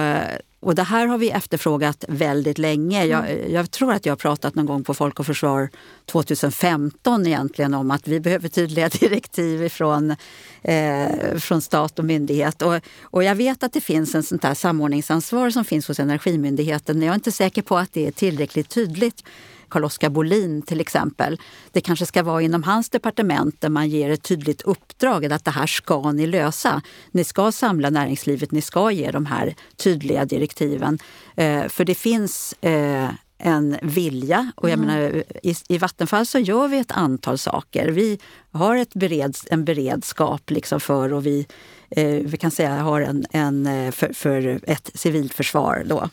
[0.61, 3.05] och det här har vi efterfrågat väldigt länge.
[3.05, 3.53] Jag, mm.
[3.53, 5.69] jag, tror att jag har pratat någon gång på Folk och Försvar
[6.05, 10.15] 2015 egentligen om att vi behöver tydliga direktiv ifrån,
[10.61, 12.61] eh, från stat och myndighet.
[12.61, 16.97] Och, och jag vet att det finns en sånt här samordningsansvar som finns hos Energimyndigheten.
[16.97, 19.23] Men jag är inte säker på att det är tillräckligt tydligt.
[19.71, 21.39] Carl-Oskar Bolin till exempel.
[21.71, 25.51] Det kanske ska vara inom hans departement där man ger ett tydligt uppdrag att det
[25.51, 26.81] här ska ni lösa.
[27.11, 30.99] Ni ska samla näringslivet, ni ska ge de här tydliga direktiven.
[31.35, 33.09] Eh, för det finns eh,
[33.43, 34.51] en vilja.
[34.55, 34.87] Och jag mm.
[34.87, 37.87] menar, i, i, Vattenfall så gör vi ett antal saker.
[37.87, 38.19] Vi
[38.51, 41.47] har ett bereds, en beredskap liksom för och vi,
[41.89, 45.83] eh, vi kan säga har en, en eh, för, för ett civilförsvar.
[45.85, 46.09] Då.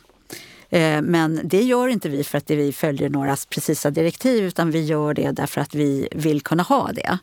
[0.70, 4.84] Eh, men det gör inte vi för att vi följer några precisa direktiv utan vi
[4.84, 7.18] gör det därför att vi vill kunna ha det.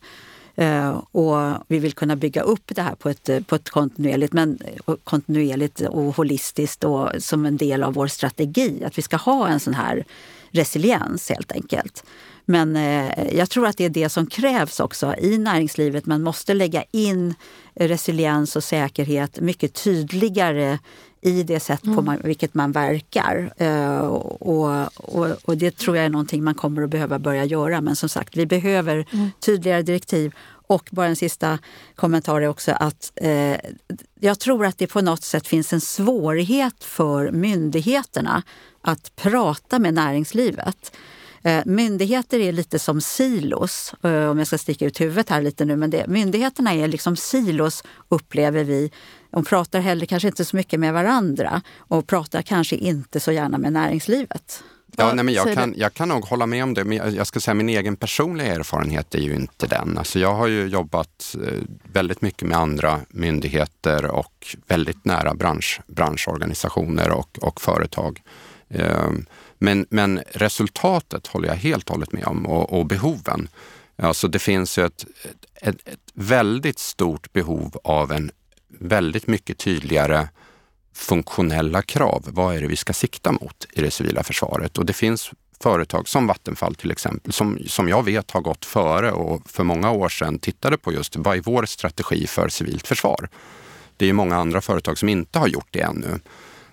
[0.58, 1.36] Eh, och
[1.68, 4.60] vi vill kunna bygga upp det här på ett, eh, på ett kontinuerligt, men,
[5.04, 8.84] kontinuerligt och holistiskt och som en del av vår strategi.
[8.86, 10.06] Att vi ska ha en sån här
[10.52, 12.04] resiliens helt enkelt.
[12.46, 16.06] Men eh, jag tror att det är det som krävs också i näringslivet.
[16.06, 17.36] Man måste lägga in
[17.74, 20.80] resiliens och säkerhet mycket tydligare
[21.26, 22.06] i det sätt på mm.
[22.06, 23.54] man, vilket man verkar.
[23.62, 27.82] Uh, och, och, och, det tror jag är någonting man kommer att behöva börja göra.
[27.82, 29.30] Men som sagt, vi behöver mm.
[29.40, 30.34] tydligare direktiv.
[30.68, 31.60] Och bara en sista
[31.96, 33.58] kommentar är också att eh,
[34.20, 38.44] jag tror att det på något sätt finns en svårighet för myndigheterna
[38.82, 40.92] att prata med näringslivet.
[41.46, 45.66] Eh, myndigheter är lite som silos, eh, om jag ska sticka ut huvudet här lite
[45.66, 45.76] nu.
[45.76, 48.92] Men det, myndigheterna är liksom silos, upplever vi.
[49.36, 53.58] De pratar heller kanske inte så mycket med varandra och pratar kanske inte så gärna
[53.58, 54.64] med näringslivet.
[54.98, 57.40] Ja, nej, men jag, kan, jag kan nog hålla med om det, men jag ska
[57.40, 59.98] säga min egen personliga erfarenhet är ju inte den.
[59.98, 65.82] Alltså jag har ju jobbat eh, väldigt mycket med andra myndigheter och väldigt nära bransch,
[65.88, 68.22] branschorganisationer och, och företag.
[68.70, 69.26] Ehm,
[69.58, 73.48] men, men resultatet håller jag helt och hållet med om och, och behoven.
[73.98, 75.06] Alltså det finns ju ett,
[75.62, 78.32] ett, ett väldigt stort behov av en
[78.80, 80.28] väldigt mycket tydligare
[80.94, 82.24] funktionella krav.
[82.28, 84.78] Vad är det vi ska sikta mot i det civila försvaret?
[84.78, 89.12] Och det finns företag som Vattenfall till exempel, som, som jag vet har gått före
[89.12, 93.30] och för många år sedan tittade på just vad är vår strategi för civilt försvar?
[93.98, 96.20] Det är många andra företag som inte har gjort det ännu.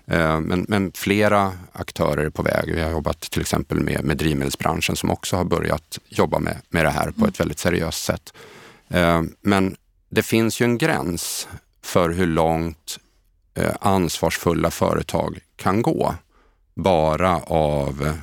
[0.07, 2.75] Eh, men, men, flera aktörer är på väg.
[2.75, 6.85] Vi har jobbat till exempel med, med drivmedelsbranschen som också har börjat jobba med, med
[6.85, 8.33] det här på ett väldigt seriöst sätt.
[8.89, 9.75] Eh, men
[10.09, 11.47] det finns ju en gräns
[11.83, 12.99] för hur långt
[13.57, 16.15] eh, ansvarsfulla företag kan gå
[16.75, 18.17] bara av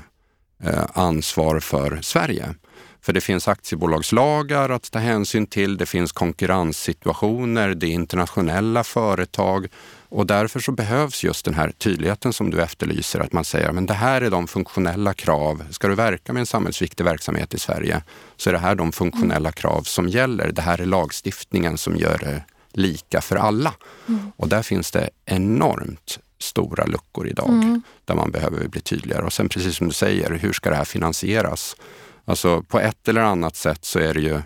[0.64, 2.54] eh, ansvar för Sverige.
[3.02, 9.66] För det finns aktiebolagslagar att ta hänsyn till, det finns konkurrenssituationer, det är internationella företag
[10.08, 13.86] och därför så behövs just den här tydligheten som du efterlyser, att man säger men
[13.86, 15.64] det här är de funktionella krav.
[15.70, 18.02] Ska du verka med en samhällsviktig verksamhet i Sverige
[18.36, 20.52] så är det här de funktionella krav som gäller.
[20.52, 23.74] Det här är lagstiftningen som gör det lika för alla.
[24.08, 24.32] Mm.
[24.36, 27.82] Och där finns det enormt stora luckor idag mm.
[28.04, 29.22] där man behöver bli tydligare.
[29.22, 31.76] Och sen precis som du säger, hur ska det här finansieras?
[32.24, 34.42] Alltså på ett eller annat sätt så är det ju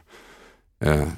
[0.80, 1.08] eh,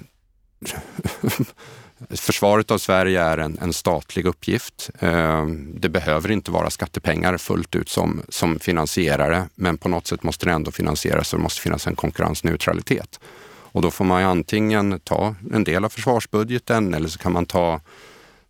[2.11, 4.90] Försvaret av Sverige är en, en statlig uppgift.
[4.99, 10.23] Eh, det behöver inte vara skattepengar fullt ut som, som finansierare, men på något sätt
[10.23, 13.21] måste det ändå finansieras och det måste finnas en konkurrensneutralitet.
[13.77, 17.81] Och då får man antingen ta en del av försvarsbudgeten eller så kan man ta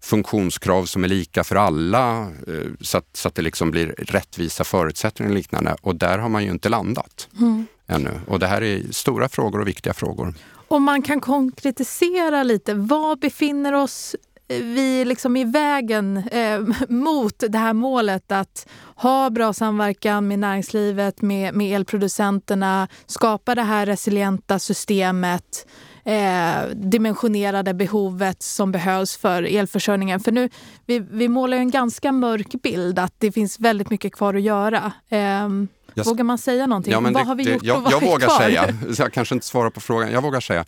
[0.01, 4.65] funktionskrav som är lika för alla eh, så att, så att det liksom blir rättvisa
[4.65, 5.77] förutsättningar och liknande.
[5.81, 7.67] Och där har man ju inte landat mm.
[7.87, 8.21] ännu.
[8.27, 10.35] Och det här är stora frågor och viktiga frågor.
[10.69, 14.17] Om man kan konkretisera lite, var befinner oss
[14.49, 21.23] vi liksom i vägen eh, mot det här målet att ha bra samverkan med näringslivet,
[21.23, 25.67] med, med elproducenterna, skapa det här resilienta systemet,
[26.05, 30.21] eh, dimensionera behovet som behövs för elförsörjningen.
[30.21, 30.49] För nu,
[30.87, 34.93] vi, vi målar en ganska mörk bild att det finns väldigt mycket kvar att göra.
[35.09, 35.49] Eh,
[35.95, 36.93] jag, vågar man säga någonting?
[36.93, 38.39] Ja, vad det, har vi gjort det, jag, och vad jag är vågar kvar?
[38.39, 40.65] säga, jag kanske inte svarar på frågan, jag vågar säga.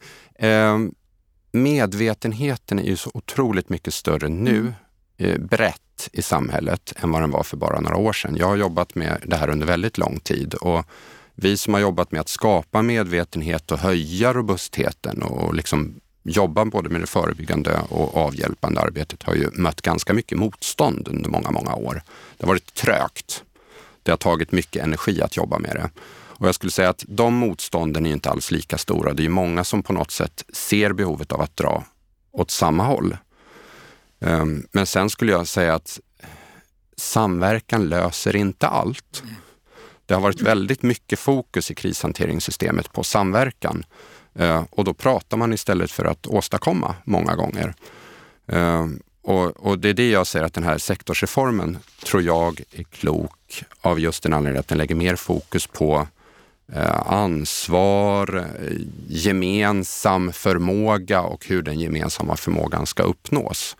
[1.52, 4.72] Medvetenheten är ju så otroligt mycket större nu, mm.
[5.16, 8.36] eh, brett i samhället, än vad den var för bara några år sedan.
[8.36, 10.84] Jag har jobbat med det här under väldigt lång tid och
[11.34, 16.88] vi som har jobbat med att skapa medvetenhet och höja robustheten och liksom jobba både
[16.88, 21.74] med det förebyggande och avhjälpande arbetet har ju mött ganska mycket motstånd under många, många
[21.74, 22.02] år.
[22.36, 23.44] Det har varit trögt.
[24.02, 25.90] Det har tagit mycket energi att jobba med det.
[26.38, 29.12] Och jag skulle säga att de motstånden är inte alls lika stora.
[29.12, 31.84] Det är många som på något sätt ser behovet av att dra
[32.32, 33.16] åt samma håll.
[34.20, 36.00] Ehm, men sen skulle jag säga att
[36.96, 39.22] samverkan löser inte allt.
[40.06, 43.84] Det har varit väldigt mycket fokus i krishanteringssystemet på samverkan
[44.34, 47.74] ehm, och då pratar man istället för att åstadkomma många gånger.
[48.46, 52.82] Ehm, och, och, det är det jag säger att den här sektorsreformen tror jag är
[52.82, 56.06] klok av just den anledningen att den lägger mer fokus på
[57.06, 58.46] ansvar,
[59.08, 63.76] gemensam förmåga och hur den gemensamma förmågan ska uppnås.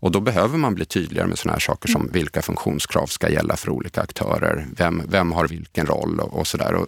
[0.00, 2.12] Och då behöver man bli tydligare med sådana här saker som mm.
[2.12, 6.86] vilka funktionskrav ska gälla för olika aktörer, vem, vem har vilken roll och, och sådär.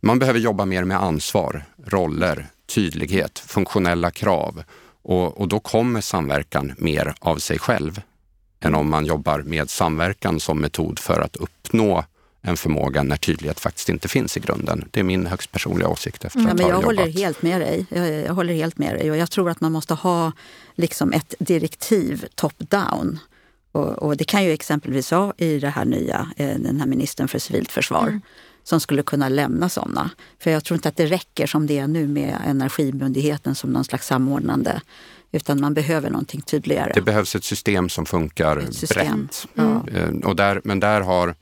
[0.00, 4.62] Man behöver jobba mer med ansvar, roller, tydlighet, funktionella krav
[5.02, 8.00] och, och då kommer samverkan mer av sig själv
[8.60, 12.04] än om man jobbar med samverkan som metod för att uppnå
[12.42, 14.88] en förmåga när tydlighet faktiskt inte finns i grunden.
[14.90, 16.52] Det är min högst personliga åsikt efter mm.
[16.52, 16.96] att ja, ha jag jobbat.
[16.96, 17.86] Håller helt med dig.
[17.88, 20.32] Jag, jag, håller helt med dig och jag tror att man måste ha
[20.74, 23.18] liksom ett direktiv top-down.
[23.72, 27.28] Och, och, det kan ju exempelvis vara i det här nya, eh, den här ministern
[27.28, 28.06] för civilt försvar.
[28.06, 28.20] Mm
[28.62, 30.10] som skulle kunna lämna sådana.
[30.38, 33.84] För jag tror inte att det räcker som det är nu med Energimyndigheten som någon
[33.84, 34.80] slags samordnande.
[35.32, 36.92] Utan man behöver någonting tydligare.
[36.94, 39.28] Det behövs ett system som funkar system.
[39.54, 39.96] brett.
[39.96, 40.18] Mm.
[40.18, 41.34] Och där, men där har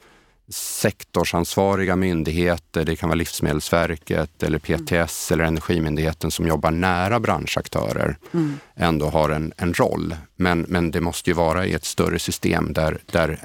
[0.51, 5.35] sektorsansvariga myndigheter, det kan vara Livsmedelsverket eller PTS mm.
[5.41, 8.59] eller Energimyndigheten som jobbar nära branschaktörer, mm.
[8.77, 10.17] ändå har en, en roll.
[10.37, 13.41] Men, men det måste ju vara i ett större system där, där,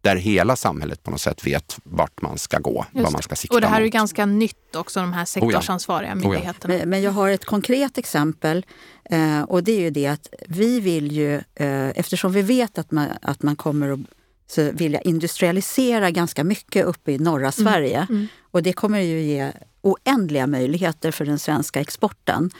[0.00, 3.36] där hela samhället på något sätt vet vart man ska gå, Just vad man ska
[3.36, 3.86] sikta Och det här mot.
[3.86, 6.28] är ganska nytt också, de här sektorsansvariga oh ja.
[6.28, 6.74] myndigheterna.
[6.74, 6.84] Oh ja.
[6.84, 8.66] men, men, jag har ett konkret exempel
[9.10, 12.90] eh, och det är ju det att vi vill ju, eh, eftersom vi vet att
[12.90, 14.00] man, att man kommer att
[14.46, 17.52] så vill jag industrialisera ganska mycket uppe i norra mm.
[17.52, 17.96] Sverige.
[17.96, 18.16] Mm.
[18.16, 18.28] Mm.
[18.50, 19.52] Och det kommer ju ge
[19.82, 22.50] oändliga möjligheter för den svenska exporten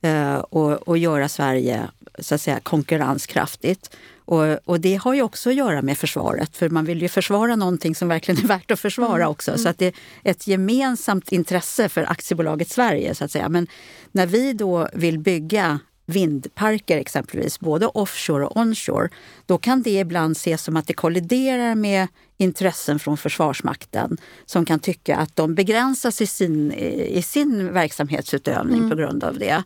[0.00, 3.96] eh, och, och göra Sverige så att säga, konkurrenskraftigt.
[4.24, 7.56] Och, och, det har ju också att göra med försvaret, för man vill ju försvara
[7.56, 9.28] någonting som verkligen är värt att försvara mm.
[9.28, 9.58] också.
[9.58, 13.48] Så att det är ett gemensamt intresse för aktiebolaget Sverige, så att säga.
[13.48, 13.66] Men
[14.12, 19.08] när vi då vill bygga vindparker exempelvis, både offshore och onshore,
[19.46, 24.78] då kan det ibland ses som att det kolliderar med intressen från Försvarsmakten som kan
[24.78, 28.90] tycka att de begränsas i sin, i sin verksamhetsutövning mm.
[28.90, 29.62] på grund av det.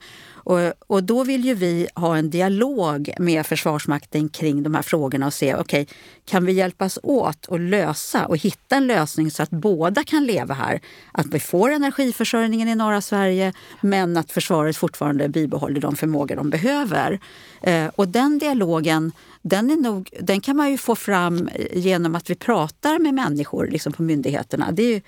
[0.47, 5.27] Och, och, då vill ju vi ha en dialog med Försvarsmakten kring de här frågorna
[5.27, 9.43] och se, okej, okay, kan vi hjälpas åt att lösa och hitta en lösning så
[9.43, 10.81] att båda kan leva här?
[11.13, 16.51] Att vi får energiförsörjningen i norra Sverige, men att försvaret fortfarande bibehåller de förmågor de
[16.51, 17.21] behöver.
[17.63, 22.31] Eh, och den dialogen, den, är nog, den kan man ju få fram genom att
[22.31, 24.73] vi pratar med människor liksom på myndigheterna.
[24.73, 25.01] Det är ju,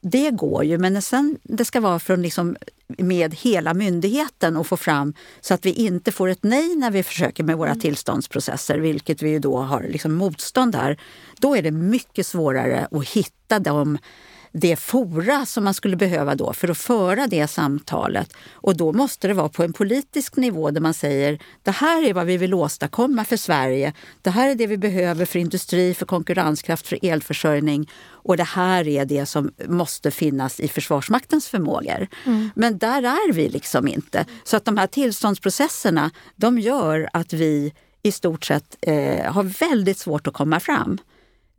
[0.00, 2.56] det går ju, men sen det ska vara från liksom
[2.98, 7.02] med hela myndigheten och få fram så att vi inte får ett nej när vi
[7.02, 7.80] försöker med våra mm.
[7.80, 11.00] tillståndsprocesser, vilket vi ju då har liksom motstånd där.
[11.38, 13.98] Då är det mycket svårare att hitta de
[14.52, 18.32] det fora som man skulle behöva då för att föra det samtalet.
[18.52, 22.14] Och då måste det vara på en politisk nivå där man säger det här är
[22.14, 23.92] vad vi vill åstadkomma för Sverige.
[24.22, 27.90] Det här är det vi behöver för industri, för konkurrenskraft, för elförsörjning.
[28.08, 32.06] Och det här är det som måste finnas i Försvarsmaktens förmågor.
[32.26, 32.50] Mm.
[32.54, 34.24] Men där är vi liksom inte.
[34.44, 39.98] Så att de här tillståndsprocesserna de gör att vi i stort sett eh, har väldigt
[39.98, 40.98] svårt att komma fram.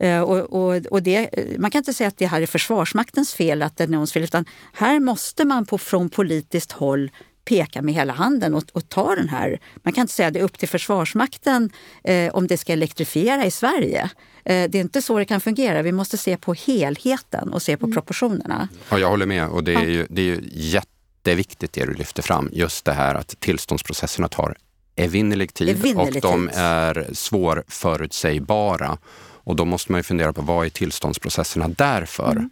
[0.02, 3.62] Eh, och, och, och det, man kan inte säga att det här är Försvarsmaktens fel,
[3.62, 7.10] att det är någons fel, utan här måste man på, från politiskt håll
[7.44, 9.60] peka med hela handen och, och ta den här...
[9.82, 11.70] Man kan inte säga att det är upp till Försvarsmakten
[12.04, 14.10] eh, om det ska elektrifiera i Sverige.
[14.44, 15.82] Eh, det är inte så det kan fungera.
[15.82, 17.94] Vi måste se på helheten och se på mm.
[17.94, 18.68] proportionerna.
[18.90, 22.22] Ja, jag håller med och det är ju, det är ju jätteviktigt det du lyfter
[22.22, 22.50] fram.
[22.52, 24.56] Just det här att tillståndsprocesserna tar
[24.96, 28.98] evinnerlig tid evinnerlig och de är svårförutsägbara.
[29.44, 32.32] Och då måste man ju fundera på vad är tillståndsprocesserna där för?
[32.32, 32.50] Mm.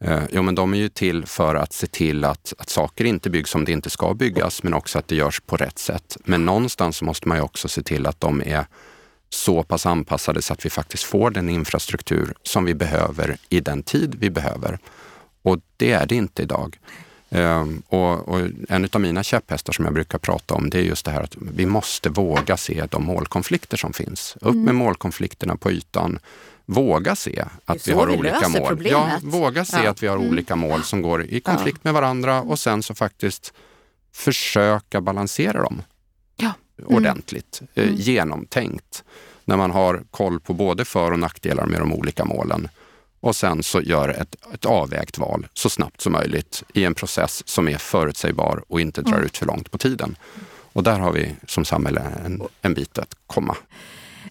[0.00, 3.30] Eh, jo, men de är ju till för att se till att, att saker inte
[3.30, 6.16] byggs som det inte ska byggas, men också att det görs på rätt sätt.
[6.24, 8.66] Men någonstans måste man ju också se till att de är
[9.28, 13.82] så pass anpassade så att vi faktiskt får den infrastruktur som vi behöver i den
[13.82, 14.78] tid vi behöver.
[15.42, 16.78] Och det är det inte idag.
[17.28, 21.04] Um, och, och, en av mina käpphästar som jag brukar prata om det är just
[21.04, 24.36] det här att vi måste våga se de målkonflikter som finns.
[24.40, 24.64] Upp mm.
[24.64, 26.18] med målkonflikterna på ytan.
[26.66, 28.68] våga se att vi har vi olika mål.
[28.68, 28.92] problemet.
[28.92, 29.90] Ja, våga se Ja.
[29.90, 33.52] att vi har olika mål som går i konflikt med varandra och sen så faktiskt
[34.12, 35.82] försöka balansera dem
[36.36, 36.52] Ja.
[36.84, 39.04] ordentligt, eh, genomtänkt.
[39.44, 42.68] När man har koll på både för och nackdelar med de olika målen
[43.20, 47.48] och sen så gör ett, ett avvägt val så snabbt som möjligt i en process
[47.48, 50.16] som är förutsägbar och inte drar ut för långt på tiden.
[50.72, 53.56] Och där har vi som samhälle en, en bit att komma.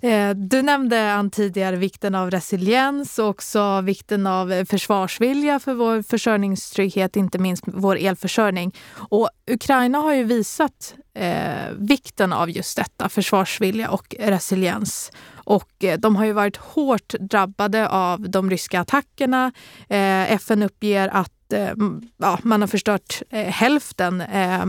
[0.02, 5.74] Eh, du nämnde Ann tidigare vikten av resiliens och också vikten av eh, försvarsvilja för
[5.74, 8.76] vår försörjningstrygghet, inte minst vår elförsörjning.
[8.94, 15.12] Och Ukraina har ju visat eh, vikten av just detta, försvarsvilja och resiliens.
[15.34, 19.52] Och eh, de har ju varit hårt drabbade av de ryska attackerna.
[19.90, 21.72] Eh, FN uppger att eh,
[22.18, 24.66] ja, man har förstört eh, hälften eh,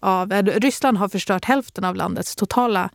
[0.00, 2.90] av, eh, Ryssland har förstört hälften av landets totala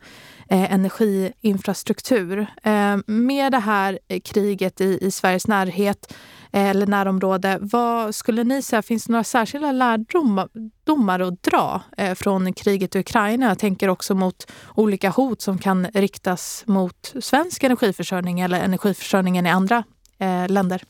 [0.48, 2.46] eh, energiinfrastruktur.
[2.62, 6.14] Eh, med det här eh, kriget i, i Sveriges närhet
[6.52, 12.14] eh, eller närområde, vad skulle ni säga, finns det några särskilda lärdomar att dra eh,
[12.14, 13.48] från kriget i Ukraina?
[13.48, 19.50] Jag tänker också mot olika hot som kan riktas mot svensk energiförsörjning eller energiförsörjningen i
[19.50, 19.84] andra
[20.18, 20.82] eh, länder.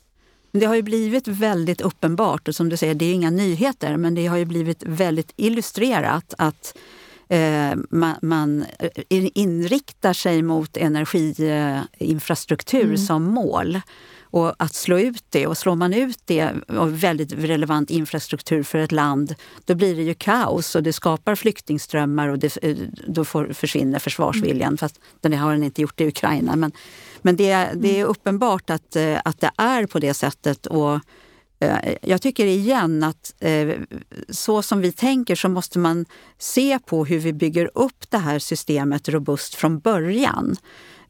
[0.53, 4.15] Det har ju blivit väldigt uppenbart, och som du säger, det är inga nyheter, men
[4.15, 6.77] det har ju blivit väldigt illustrerat att
[7.89, 8.91] man, man eh,
[9.35, 13.81] inriktar sig mot energiinfrastruktur som mål.
[14.22, 18.79] Och att slå ut det, och slår man ut det av väldigt relevant infrastruktur för
[18.79, 23.25] ett land, då blir det ju kaos och det skapar flyktingströmmar och det, eh, då
[23.25, 24.77] får, försvinner försvarsviljan.
[24.77, 26.57] Fast den har den inte gjort i Ukraina.
[26.57, 26.72] Men,
[27.22, 30.66] men det, det är uppenbart att, eh, att det är på det sättet.
[30.66, 31.01] Och eh,
[31.65, 33.69] Eh, jag tycker igen att eh,
[34.29, 36.07] så som vi tänker så måste man
[36.39, 40.57] se på hur vi bygger upp det här systemet robust från början.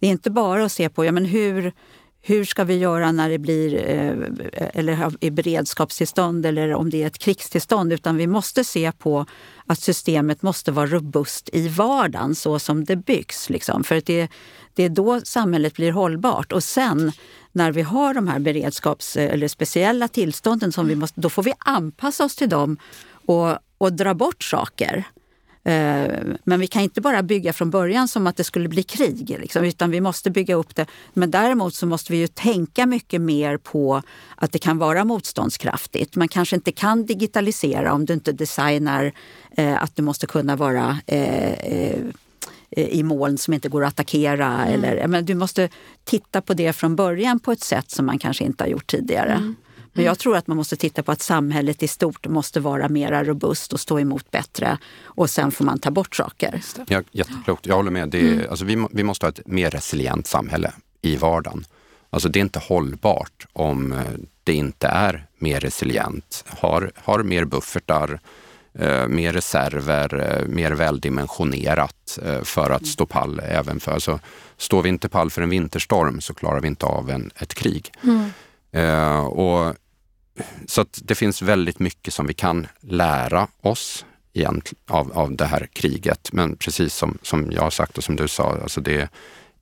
[0.00, 1.72] Det är inte bara att se på ja, men hur,
[2.22, 7.06] hur ska vi göra när det blir eh, eller i beredskapstillstånd eller om det är
[7.06, 9.26] ett krigstillstånd, utan vi måste se på
[9.66, 13.50] att systemet måste vara robust i vardagen så som det byggs.
[13.50, 13.84] Liksom.
[13.84, 14.28] För att det,
[14.74, 16.52] det är då samhället blir hållbart.
[16.52, 17.12] Och sen
[17.54, 21.52] när vi har de här beredskaps eller speciella tillstånden, som vi måste, då får vi
[21.58, 22.76] anpassa oss till dem
[23.26, 25.04] och, och dra bort saker.
[25.64, 29.36] Eh, men vi kan inte bara bygga från början som att det skulle bli krig,
[29.40, 30.86] liksom, utan vi måste bygga upp det.
[31.12, 34.02] Men däremot så måste vi ju tänka mycket mer på
[34.36, 36.16] att det kan vara motståndskraftigt.
[36.16, 39.12] Man kanske inte kan digitalisera om du inte designar
[39.56, 41.98] eh, att du måste kunna vara eh, eh,
[42.76, 44.66] i moln som inte går att attackera.
[44.66, 45.68] Eller, jag menar, du måste
[46.04, 49.54] titta på det från början på ett sätt som man kanske inte har gjort tidigare.
[49.92, 53.24] Men jag tror att man måste titta på att samhället i stort måste vara mer
[53.24, 54.78] robust och stå emot bättre.
[55.04, 56.62] Och sen får man ta bort saker.
[56.88, 58.08] Ja, jätteklokt, jag håller med.
[58.08, 60.72] Det är, alltså vi, vi måste ha ett mer resilient samhälle
[61.02, 61.64] i vardagen.
[62.10, 63.98] Alltså det är inte hållbart om eh,
[64.44, 68.18] det inte är mer resilient, har, har mer buffertar, eh,
[69.08, 74.20] mer reserver, eh, mer väldimensionerat eh, för att stå pall även för, alltså
[74.56, 77.92] står vi inte pall för en vinterstorm så klarar vi inte av en, ett krig.
[78.72, 79.74] Eh, och,
[80.66, 84.04] så att det finns väldigt mycket som vi kan lära oss
[84.88, 86.32] av, av det här kriget.
[86.32, 89.08] Men precis som, som jag har sagt och som du sa, alltså det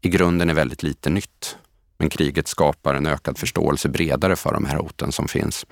[0.00, 1.56] i grunden är väldigt lite nytt.
[1.98, 5.66] Men kriget skapar en ökad förståelse bredare för de här hoten som finns.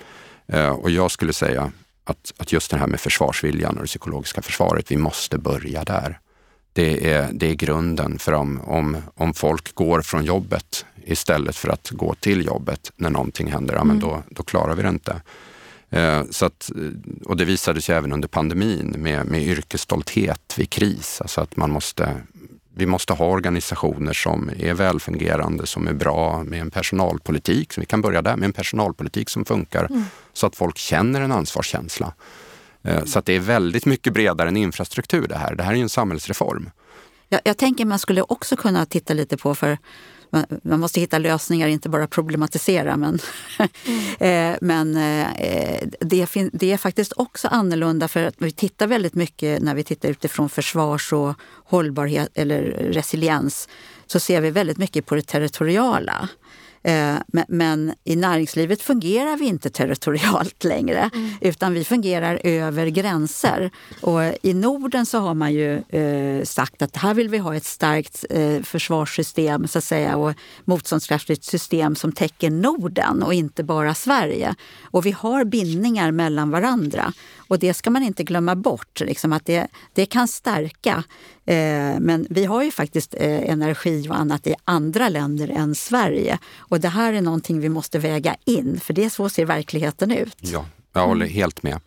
[0.46, 1.72] Eh, och jag skulle säga
[2.10, 6.20] att, att just det här med försvarsviljan och det psykologiska försvaret, vi måste börja där.
[6.72, 11.68] Det är, det är grunden för om, om, om folk går från jobbet istället för
[11.68, 15.20] att gå till jobbet när någonting händer, ja, men då, då klarar vi det inte.
[15.90, 16.70] Eh, så att,
[17.24, 21.20] och det visade sig även under pandemin med, med yrkesstolthet vid kris.
[21.20, 22.16] Alltså att man måste,
[22.74, 27.72] vi måste ha organisationer som är välfungerande, som är bra med en personalpolitik.
[27.72, 29.88] Så vi kan börja där med en personalpolitik som funkar
[30.32, 32.12] så att folk känner en ansvarskänsla.
[32.82, 35.54] Eh, Så att det är väldigt mycket bredare än infrastruktur det här.
[35.54, 36.70] Det här är ju en samhällsreform.
[37.28, 39.78] Jag, jag tänker man skulle också kunna titta lite på, för
[40.30, 42.96] man, man måste hitta lösningar, inte bara problematisera.
[42.96, 43.18] Men,
[44.18, 49.14] eh, men eh, det, fin, det är faktiskt också annorlunda för att vi tittar väldigt
[49.14, 52.62] mycket när vi tittar utifrån försvars och hållbarhet eller
[52.92, 53.68] resiliens
[54.06, 56.28] så ser vi väldigt mycket på det territoriala.
[56.82, 57.14] Eh,
[57.48, 61.10] Men, i näringslivet fungerar vi inte territorialt längre
[61.40, 63.70] utan vi fungerar över gränser.
[64.00, 67.64] Och I Norden så har man ju eh, sagt att här vill vi ha ett
[67.64, 73.94] starkt eh, försvarssystem så att säga, och motståndskraftigt system som täcker Norden och inte bara
[73.94, 74.54] Sverige.
[74.82, 77.12] Och vi har bindningar mellan varandra
[77.50, 79.00] och det ska man inte glömma bort.
[79.00, 81.04] Liksom, att det, det kan stärka
[81.50, 86.38] Eh, men vi har ju faktiskt eh, energi och annat i andra länder än Sverige.
[86.56, 90.10] Och det här är någonting vi måste väga in, för det är så ser verkligheten
[90.10, 90.36] ut.
[90.40, 91.34] Ja, jag håller mm.
[91.34, 91.80] helt med.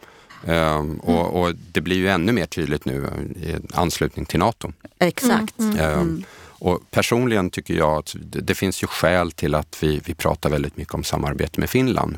[0.46, 4.74] Um, och, och, det blir ju ännu mer tydligt nu i anslutning till Nato.
[5.00, 5.60] Exakt.
[5.60, 9.78] Mm, mm, um, och personligen tycker jag att det, det, finns ju skäl till att
[9.84, 12.18] vi, vi pratar väldigt mycket om samarbete med Finland.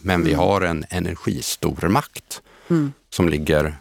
[0.00, 0.40] Men vi mm.
[0.40, 2.92] har en energistormakt mm.
[3.10, 3.76] som ligger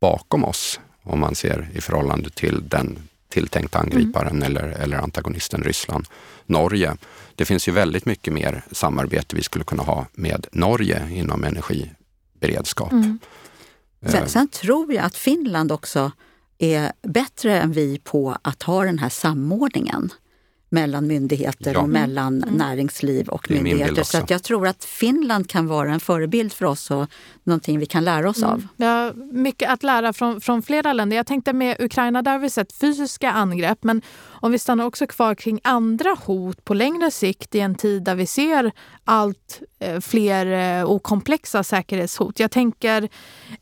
[0.00, 4.42] bakom oss om man ser i förhållande till den tilltänkta angriparen mm.
[4.42, 6.06] eller, eller antagonisten Ryssland.
[6.46, 6.96] Norge.
[7.34, 12.92] Det finns ju väldigt mycket mer samarbete vi skulle kunna ha med Norge inom energiberedskap.
[12.92, 13.18] Mm.
[14.06, 16.12] Sen, sen, tror jag att Finland också
[16.58, 20.12] är bättre än vi på att ha den här samordningen
[20.72, 21.80] mellan myndigheter ja.
[21.80, 22.54] och mellan mm.
[22.54, 24.02] näringsliv och myndigheter.
[24.02, 27.06] Så att jag tror att Finland kan vara en förebild för oss och
[27.44, 28.50] någonting vi kan lära oss mm.
[28.50, 28.66] av.
[28.76, 31.16] Ja, mycket att lära från, från flera länder.
[31.16, 33.84] Jag tänkte med Ukraina, där har vi sett fysiska angrepp.
[33.84, 38.02] Men om vi stannar också kvar kring andra hot på längre sikt i en tid
[38.02, 38.72] där vi ser
[39.04, 42.40] allt eh, fler eh, och komplexa säkerhetshot.
[42.40, 43.08] Jag tänker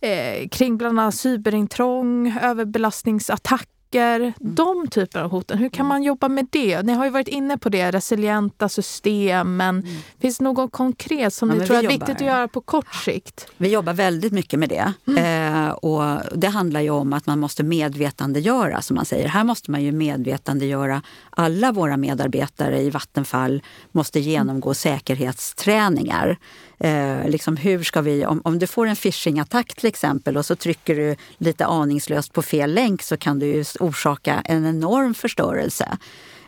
[0.01, 4.33] eh, kring bland annat cyberintrång, överbelastningsattacker mm.
[4.39, 5.59] de typer av hoten.
[5.59, 5.89] Hur kan mm.
[5.89, 6.83] man jobba med det?
[6.83, 9.57] Ni har ju varit inne på det, resilienta system.
[9.57, 9.97] Men mm.
[10.21, 12.95] finns det något konkret som ja, ni tror är jobbar, viktigt att göra på kort
[12.95, 13.47] sikt?
[13.57, 14.93] Vi jobbar väldigt mycket med det.
[15.07, 15.65] Mm.
[15.67, 19.29] Eh, och det handlar ju om att man måste medvetandegöra, som man säger.
[19.29, 23.63] Här måste man ju medvetandegöra alla våra medarbetare i Vattenfall
[23.93, 26.39] måste genomgå säkerhetsträningar.
[26.81, 30.57] Eh, liksom hur ska vi, om, om du får en phishing-attack till exempel och så
[30.57, 35.99] trycker du lite aningslöst på fel länk så kan du ju orsaka en enorm förstörelse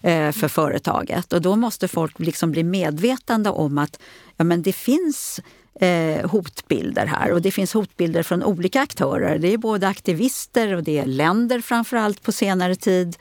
[0.03, 1.33] eh, för företaget.
[1.33, 4.01] Och då måste folk liksom bli medvetande om att
[4.37, 5.41] ja, men det finns
[5.81, 7.33] eh, hotbilder här.
[7.33, 9.39] Och det finns hotbilder från olika aktörer.
[9.39, 13.17] Det är både aktivister och det är länder framför allt på senare tid.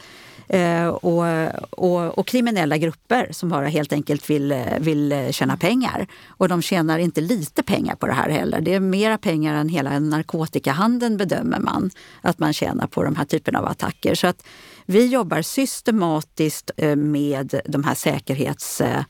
[0.48, 1.24] Eh, och,
[1.70, 6.08] och, och, kriminella grupper som bara helt enkelt vill, vill eh, tjäna pengar.
[6.28, 8.62] Och de tjänar inte lite pengar på det här heller.
[8.62, 13.26] Det är mera pengar än hela narkotikahandeln bedömer man att man tjänar på de här
[13.26, 14.16] typerna av attacker.
[14.16, 14.44] Så att
[14.86, 19.06] vi jobbar systematiskt eh, med de här säkerhetsutbildningarna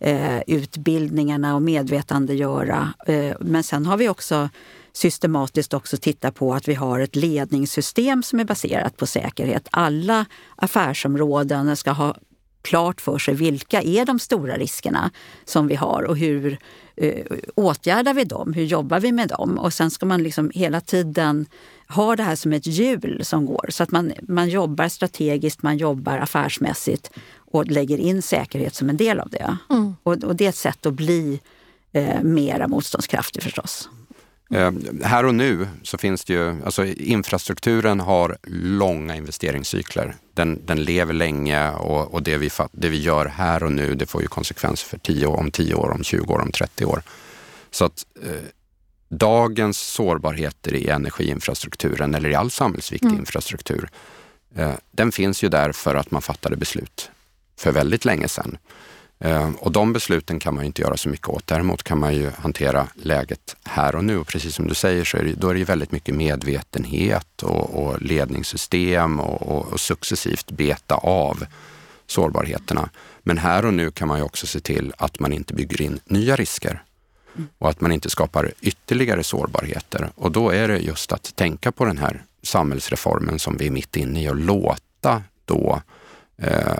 [0.00, 2.92] eh, utbildningarna och medvetandegöra.
[3.40, 4.48] Men sen har vi också
[4.96, 9.68] systematiskt också titta på att vi har ett ledningssystem som är baserat på säkerhet.
[9.70, 10.26] Alla
[10.56, 12.14] affärsområden ska ha
[12.62, 15.10] klart för sig vilka är de stora riskerna
[15.44, 16.58] som vi har och hur
[16.96, 17.24] eh,
[17.54, 18.52] åtgärdar vi dem?
[18.52, 19.58] Hur jobbar vi med dem?
[19.58, 21.46] Och sen ska man liksom hela tiden
[21.88, 25.76] ha det här som ett hjul som går så att man, man jobbar strategiskt, man
[25.76, 29.56] jobbar affärsmässigt och lägger in säkerhet som en del av det.
[29.70, 29.94] Mm.
[30.02, 31.40] Och, och, det är ett sätt att bli
[31.92, 33.88] eh, mera motståndskraftig förstås.
[34.50, 34.72] Eh,
[35.02, 40.16] här och nu så finns det ju, alltså infrastrukturen har långa investeringscykler.
[40.34, 44.06] Den, den lever länge och, och det, vi, det vi gör här och nu det
[44.06, 47.02] får ju konsekvenser för 10 år, om 10 år, om 20 år, om 30 år.
[47.70, 48.48] Så att eh,
[49.08, 53.20] dagens sårbarheter i energiinfrastrukturen eller i all samhällsviktig mm.
[53.20, 53.88] infrastruktur,
[54.56, 57.10] eh, den finns ju där för att man fattade beslut
[57.56, 58.58] för väldigt länge sedan.
[59.18, 61.46] Ehm, och de besluten kan man inte göra så mycket åt.
[61.46, 64.18] Däremot kan man ju hantera läget här och nu.
[64.18, 67.84] Och precis som du säger så är det, då är det väldigt mycket medvetenhet och,
[67.84, 71.44] och ledningssystem och, och, och, successivt beta av
[72.06, 72.88] sårbarheterna.
[73.22, 76.00] Men här och nu kan man ju också se till att man inte bygger in
[76.04, 76.82] nya risker
[77.58, 80.10] och att man inte skapar ytterligare sårbarheter.
[80.14, 83.96] Och då är det just att tänka på den här samhällsreformen som vi är mitt
[83.96, 85.82] inne i och låta då
[86.36, 86.72] eh,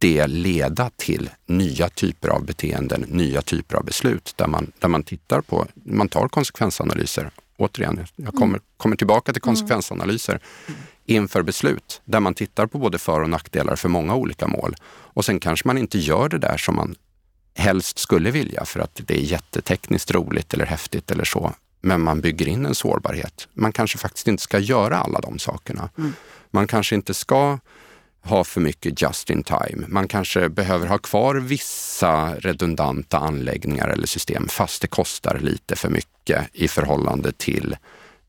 [0.00, 5.02] det leda till nya typer av beteenden, nya typer av beslut där man, där man
[5.02, 7.30] tittar på, man tar konsekvensanalyser.
[7.56, 8.60] Återigen, jag kommer, mm.
[8.76, 9.54] kommer tillbaka till mm.
[9.54, 10.40] konsekvensanalyser
[11.06, 14.76] inför beslut där man tittar på både för och nackdelar för många olika mål.
[14.88, 16.94] Och sen kanske man inte gör det där som man
[17.54, 21.52] helst skulle vilja för att det är jättetekniskt roligt eller häftigt eller så.
[21.80, 23.48] Men man bygger in en sårbarhet.
[23.54, 25.90] Man kanske faktiskt inte ska göra alla de sakerna.
[25.98, 26.12] Mm.
[26.50, 27.58] Man kanske inte ska
[28.22, 29.86] ha för mycket just in time.
[29.88, 35.88] Man kanske behöver ha kvar vissa redundanta anläggningar eller system fast det kostar lite för
[35.88, 37.76] mycket i förhållande till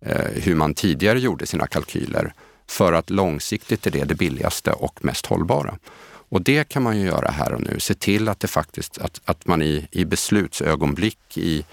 [0.06, 2.34] eh, hur man tidigare gjorde sina kalkyler.
[2.70, 5.78] För att långsiktigt är det det billigaste och mest hållbara.
[6.30, 7.80] Och det kan man ju göra här och nu.
[7.80, 11.66] Se till att det faktiskt, att, att man i, i beslutsögonblick, i,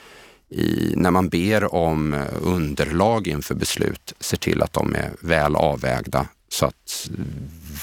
[0.48, 5.56] i, när man ber om eh, underlag inför beslut, ser till att de är väl
[5.56, 7.10] avvägda så att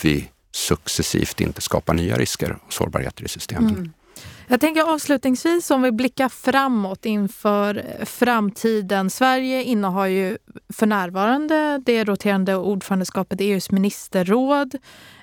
[0.03, 3.75] vi successivt inte skapar nya risker och sårbarheter i systemen.
[3.75, 3.93] Mm.
[4.47, 9.09] Jag tänker avslutningsvis om vi blickar framåt inför framtiden.
[9.09, 10.37] Sverige innehar ju
[10.73, 14.75] för närvarande det roterande ordförandeskapet i EUs ministerråd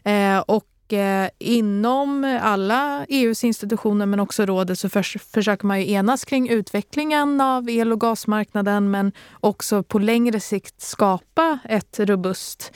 [0.04, 6.24] eh, och eh, inom alla EUs institutioner men också rådet så försöker man ju enas
[6.24, 12.72] kring utvecklingen av el och gasmarknaden men också på längre sikt skapa ett robust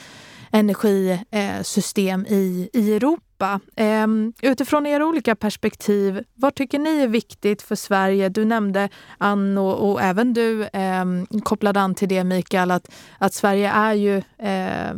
[0.59, 7.75] energisystem i, i Europa ehm, utifrån era olika perspektiv, vad tycker ni är viktigt för
[7.75, 8.29] Sverige?
[8.29, 11.05] Du nämnde Ann och, och även du eh,
[11.43, 14.93] kopplade an till det Mikael, att, att Sverige är ju eh,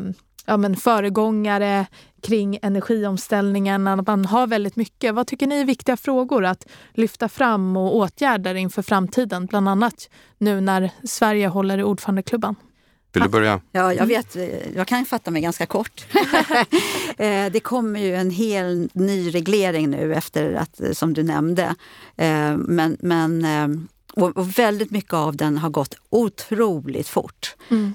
[0.46, 1.86] ja, men föregångare
[2.22, 5.16] kring energiomställningen, att man har väldigt mycket.
[5.16, 9.46] Vad tycker ni är viktiga frågor att lyfta fram och åtgärder inför framtiden?
[9.46, 12.56] Bland annat nu när Sverige håller i ordförandeklubban.
[13.14, 13.62] Vill du börja?
[13.72, 14.38] Ja, jag vet.
[14.76, 16.06] Jag kan fatta mig ganska kort.
[17.18, 21.76] Eh, det kommer ju en hel ny reglering nu efter att, som du nämnde.
[22.18, 23.68] Eh, men, men eh,
[24.24, 27.56] och väldigt mycket av den har gått otroligt fort.
[27.70, 27.94] Mm.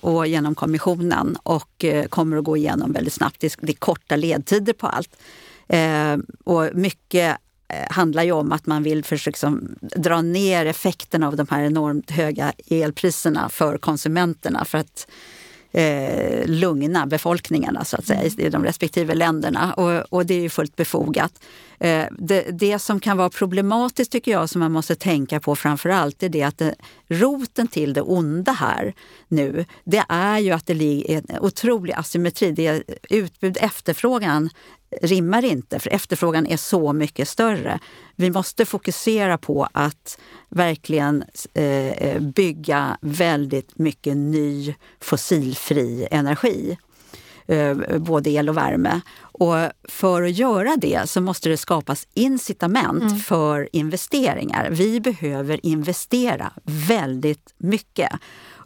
[0.00, 3.40] och genom kommissionen och kommer att gå igenom väldigt snabbt.
[3.40, 5.16] Det är korta ledtider på allt.
[6.44, 7.36] och mycket Eh,
[7.72, 11.62] Eh, handlar ju om att man vill försöka liksom dra ner effekten av de här
[11.62, 15.06] enormt höga elpriserna för konsumenterna för att
[15.72, 19.74] eh, lugna befolkningarna så att säga, i de respektive länderna.
[19.74, 21.32] Och, och det är ju fullt befogat.
[21.80, 25.88] Eh, det, det, som kan vara problematiskt tycker jag, som man måste tänka på framför
[25.88, 26.74] allt, är det att det,
[27.08, 28.94] roten till det onda här
[29.28, 32.52] nu, det är ju att det ligger en otrolig asymmetri.
[32.52, 34.50] Det är utbud efterfrågan
[35.02, 37.78] rimmar inte, för efterfrågan är så mycket större.
[38.16, 40.18] Vi måste fokusera på att
[40.48, 41.24] verkligen
[41.54, 46.78] eh, bygga väldigt mycket ny fossilfri energi.
[47.46, 49.00] Eh, både el och värme.
[49.20, 49.54] Och
[49.88, 53.18] för att göra det så måste det skapas incitament mm.
[53.18, 54.68] för investeringar.
[54.70, 58.12] Vi behöver investera väldigt mycket.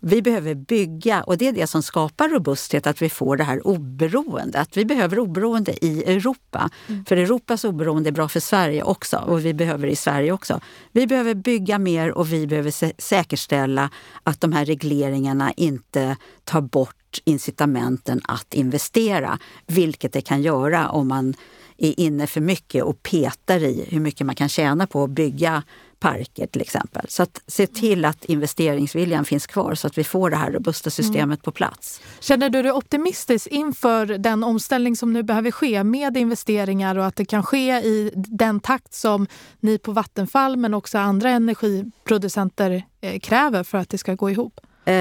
[0.00, 3.66] Vi behöver bygga, och det är det som skapar robusthet, att vi får det här
[3.66, 4.60] oberoende.
[4.60, 6.70] Att vi behöver oberoende i Europa.
[6.86, 7.04] Mm.
[7.04, 10.60] För Europas oberoende är bra för Sverige också och vi behöver det i Sverige också.
[10.92, 13.90] Vi behöver bygga mer och vi behöver säkerställa
[14.22, 21.08] att de här regleringarna inte tar bort incitamenten att investera, vilket det kan göra om
[21.08, 21.34] man
[21.78, 25.62] är inne för mycket och petar i hur mycket man kan tjäna på att bygga
[26.06, 27.06] parker till exempel.
[27.08, 30.90] Så att se till att investeringsviljan finns kvar så att vi får det här robusta
[30.90, 31.36] systemet mm.
[31.36, 32.00] på plats.
[32.20, 37.16] Känner du dig optimistisk inför den omställning som nu behöver ske med investeringar och att
[37.16, 39.26] det kan ske i den takt som
[39.60, 44.60] ni på Vattenfall men också andra energiproducenter eh, kräver för att det ska gå ihop?
[44.84, 44.94] Eh,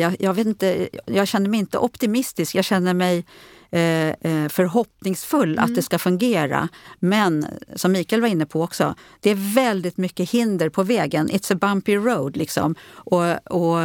[0.00, 2.54] jag, jag, vet inte, jag känner mig inte optimistisk.
[2.54, 3.24] Jag känner mig
[4.48, 5.64] förhoppningsfull mm.
[5.64, 6.68] att det ska fungera.
[6.98, 7.46] Men
[7.76, 11.28] som Mikael var inne på också, det är väldigt mycket hinder på vägen.
[11.28, 12.36] It's a bumpy road.
[12.36, 12.74] Liksom.
[12.90, 13.78] Och, och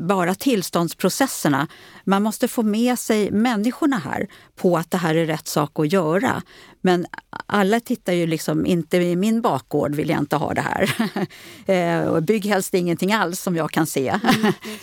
[0.00, 1.66] bara tillståndsprocesserna.
[2.04, 4.26] Man måste få med sig människorna här
[4.56, 6.42] på att det här är rätt sak att göra.
[6.80, 7.06] Men
[7.46, 10.96] alla tittar ju liksom, inte i min bakgård vill jag inte ha det här.
[11.66, 14.18] Eh, bygg helst ingenting alls som jag kan se.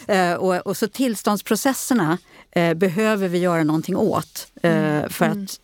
[0.07, 0.37] Mm.
[0.39, 2.17] och, och så tillståndsprocesserna
[2.55, 4.47] eh, behöver vi göra någonting åt.
[4.61, 5.09] Eh, mm.
[5.09, 5.59] För att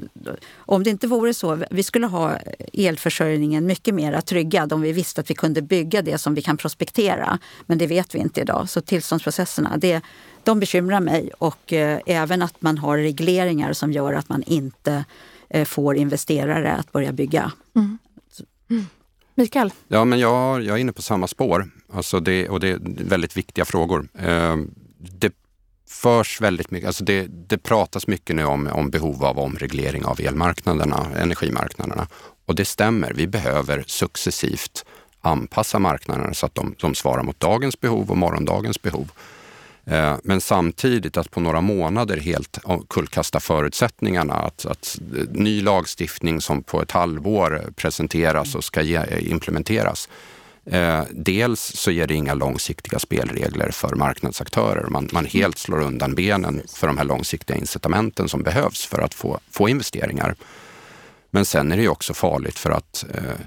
[0.56, 2.38] om det inte vore så, vi skulle ha
[2.74, 6.58] elförsörjningen mycket mer tryggad om vi visste att vi kunde bygga det som vi kan
[6.58, 7.40] prospektera.
[7.66, 8.70] Men det vet vi inte idag.
[8.70, 10.02] Så tillståndsprocesserna, det,
[10.44, 11.32] de bekymrar mig.
[11.38, 15.06] Och eh, även att man har regleringar som gör att man inte
[15.50, 17.52] eh, får investerare att börja bygga.
[17.76, 17.98] Mm.
[18.70, 18.86] Mm.
[19.36, 19.74] Mikael?
[19.88, 21.70] Ja, men jag, jag är inne på samma spår.
[21.94, 24.08] Alltså det, och det är väldigt viktiga frågor.
[24.20, 24.58] Eh,
[24.98, 25.34] det
[25.92, 30.20] förs väldigt mycket, alltså det, det pratas mycket nu om, om behov av omreglering av
[30.22, 32.08] elmarknaderna, energimarknaderna.
[32.46, 34.86] Och det stämmer, vi behöver successivt
[35.22, 39.12] anpassa marknaderna så att de, de svarar mot dagens behov och morgondagens behov.
[39.86, 44.34] Eh, men samtidigt att på några månader helt kullkasta förutsättningarna.
[44.34, 45.00] Att, att
[45.32, 48.82] ny lagstiftning som på ett halvår presenteras och ska
[49.20, 50.10] implementeras
[50.66, 54.88] Eh, dels så ger det inga långsiktiga spelregler för marknadsaktörer.
[54.90, 59.14] Man, man helt slår undan benen för de här långsiktiga incitamenten som behövs för att
[59.14, 60.36] få, få investeringar.
[61.30, 63.46] Men sen är det också farligt för att eh,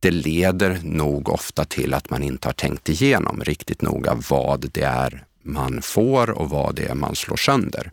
[0.00, 4.82] det leder nog ofta till att man inte har tänkt igenom riktigt noga vad det
[4.82, 7.90] är man får och vad det är man slår sönder.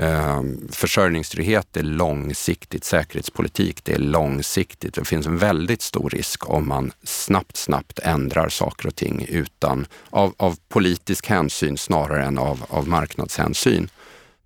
[0.00, 4.94] Eh, försörjningstrygghet är långsiktigt, säkerhetspolitik det är långsiktigt.
[4.94, 9.86] Det finns en väldigt stor risk om man snabbt, snabbt ändrar saker och ting utan,
[10.10, 13.90] av, av politisk hänsyn snarare än av, av marknadshänsyn.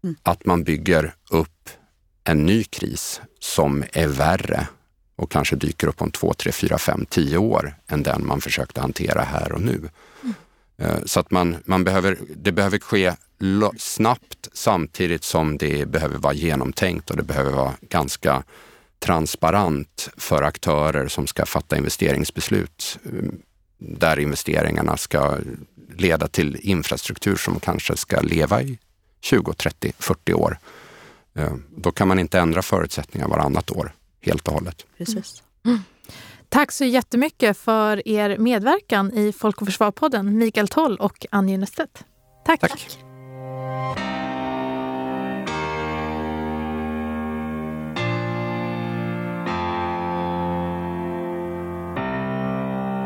[0.04, 0.16] Mm.
[0.22, 1.70] Att man bygger upp
[2.24, 4.66] en ny kris som är värre
[5.16, 8.80] och kanske dyker upp om två, tre, fyra, fem, tio år än den man försökte
[8.80, 9.88] hantera här och nu.
[10.22, 10.34] Mm.
[11.04, 13.12] Så att man, man behöver, det behöver ske
[13.78, 18.44] snabbt samtidigt som det behöver vara genomtänkt och det behöver vara ganska
[18.98, 23.32] transparent för aktörer som ska fatta investeringsbeslut eh,
[23.78, 25.38] där investeringarna ska
[25.96, 28.78] leda till infrastruktur som kanske ska leva i
[29.20, 30.58] 20, 30, 40 år.
[31.34, 34.86] Eh, då kan man inte ändra förutsättningar varannat år helt och hållet.
[34.98, 35.42] Precis.
[35.64, 35.78] Mm.
[36.54, 42.04] Tack så jättemycket för er medverkan i Folk och Försvar-podden, Mikael Toll och Anja Nestedt.
[42.44, 42.60] Tack.
[42.60, 42.98] Tack.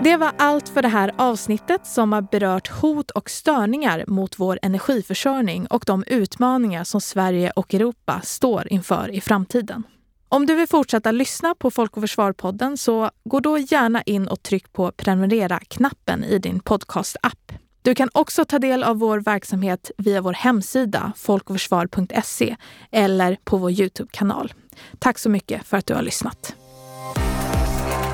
[0.05, 4.59] Det var allt för det här avsnittet som har berört hot och störningar mot vår
[4.63, 9.83] energiförsörjning och de utmaningar som Sverige och Europa står inför i framtiden.
[10.29, 14.43] Om du vill fortsätta lyssna på Folk och Försvar-podden så gå då gärna in och
[14.43, 17.53] tryck på prenumerera-knappen i din podcast-app.
[17.83, 22.57] Du kan också ta del av vår verksamhet via vår hemsida folkoförsvar.se
[22.91, 24.53] eller på vår Youtube-kanal.
[24.99, 26.55] Tack så mycket för att du har lyssnat.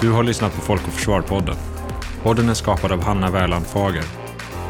[0.00, 1.56] Du har lyssnat på Folk och Försvar-podden
[2.24, 4.04] Podden är skapad av Hanna Wärland Fager.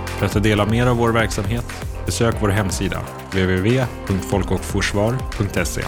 [0.06, 1.66] För att ta del av mer av vår verksamhet,
[2.06, 5.82] besök vår hemsida www.folkochforsvar.se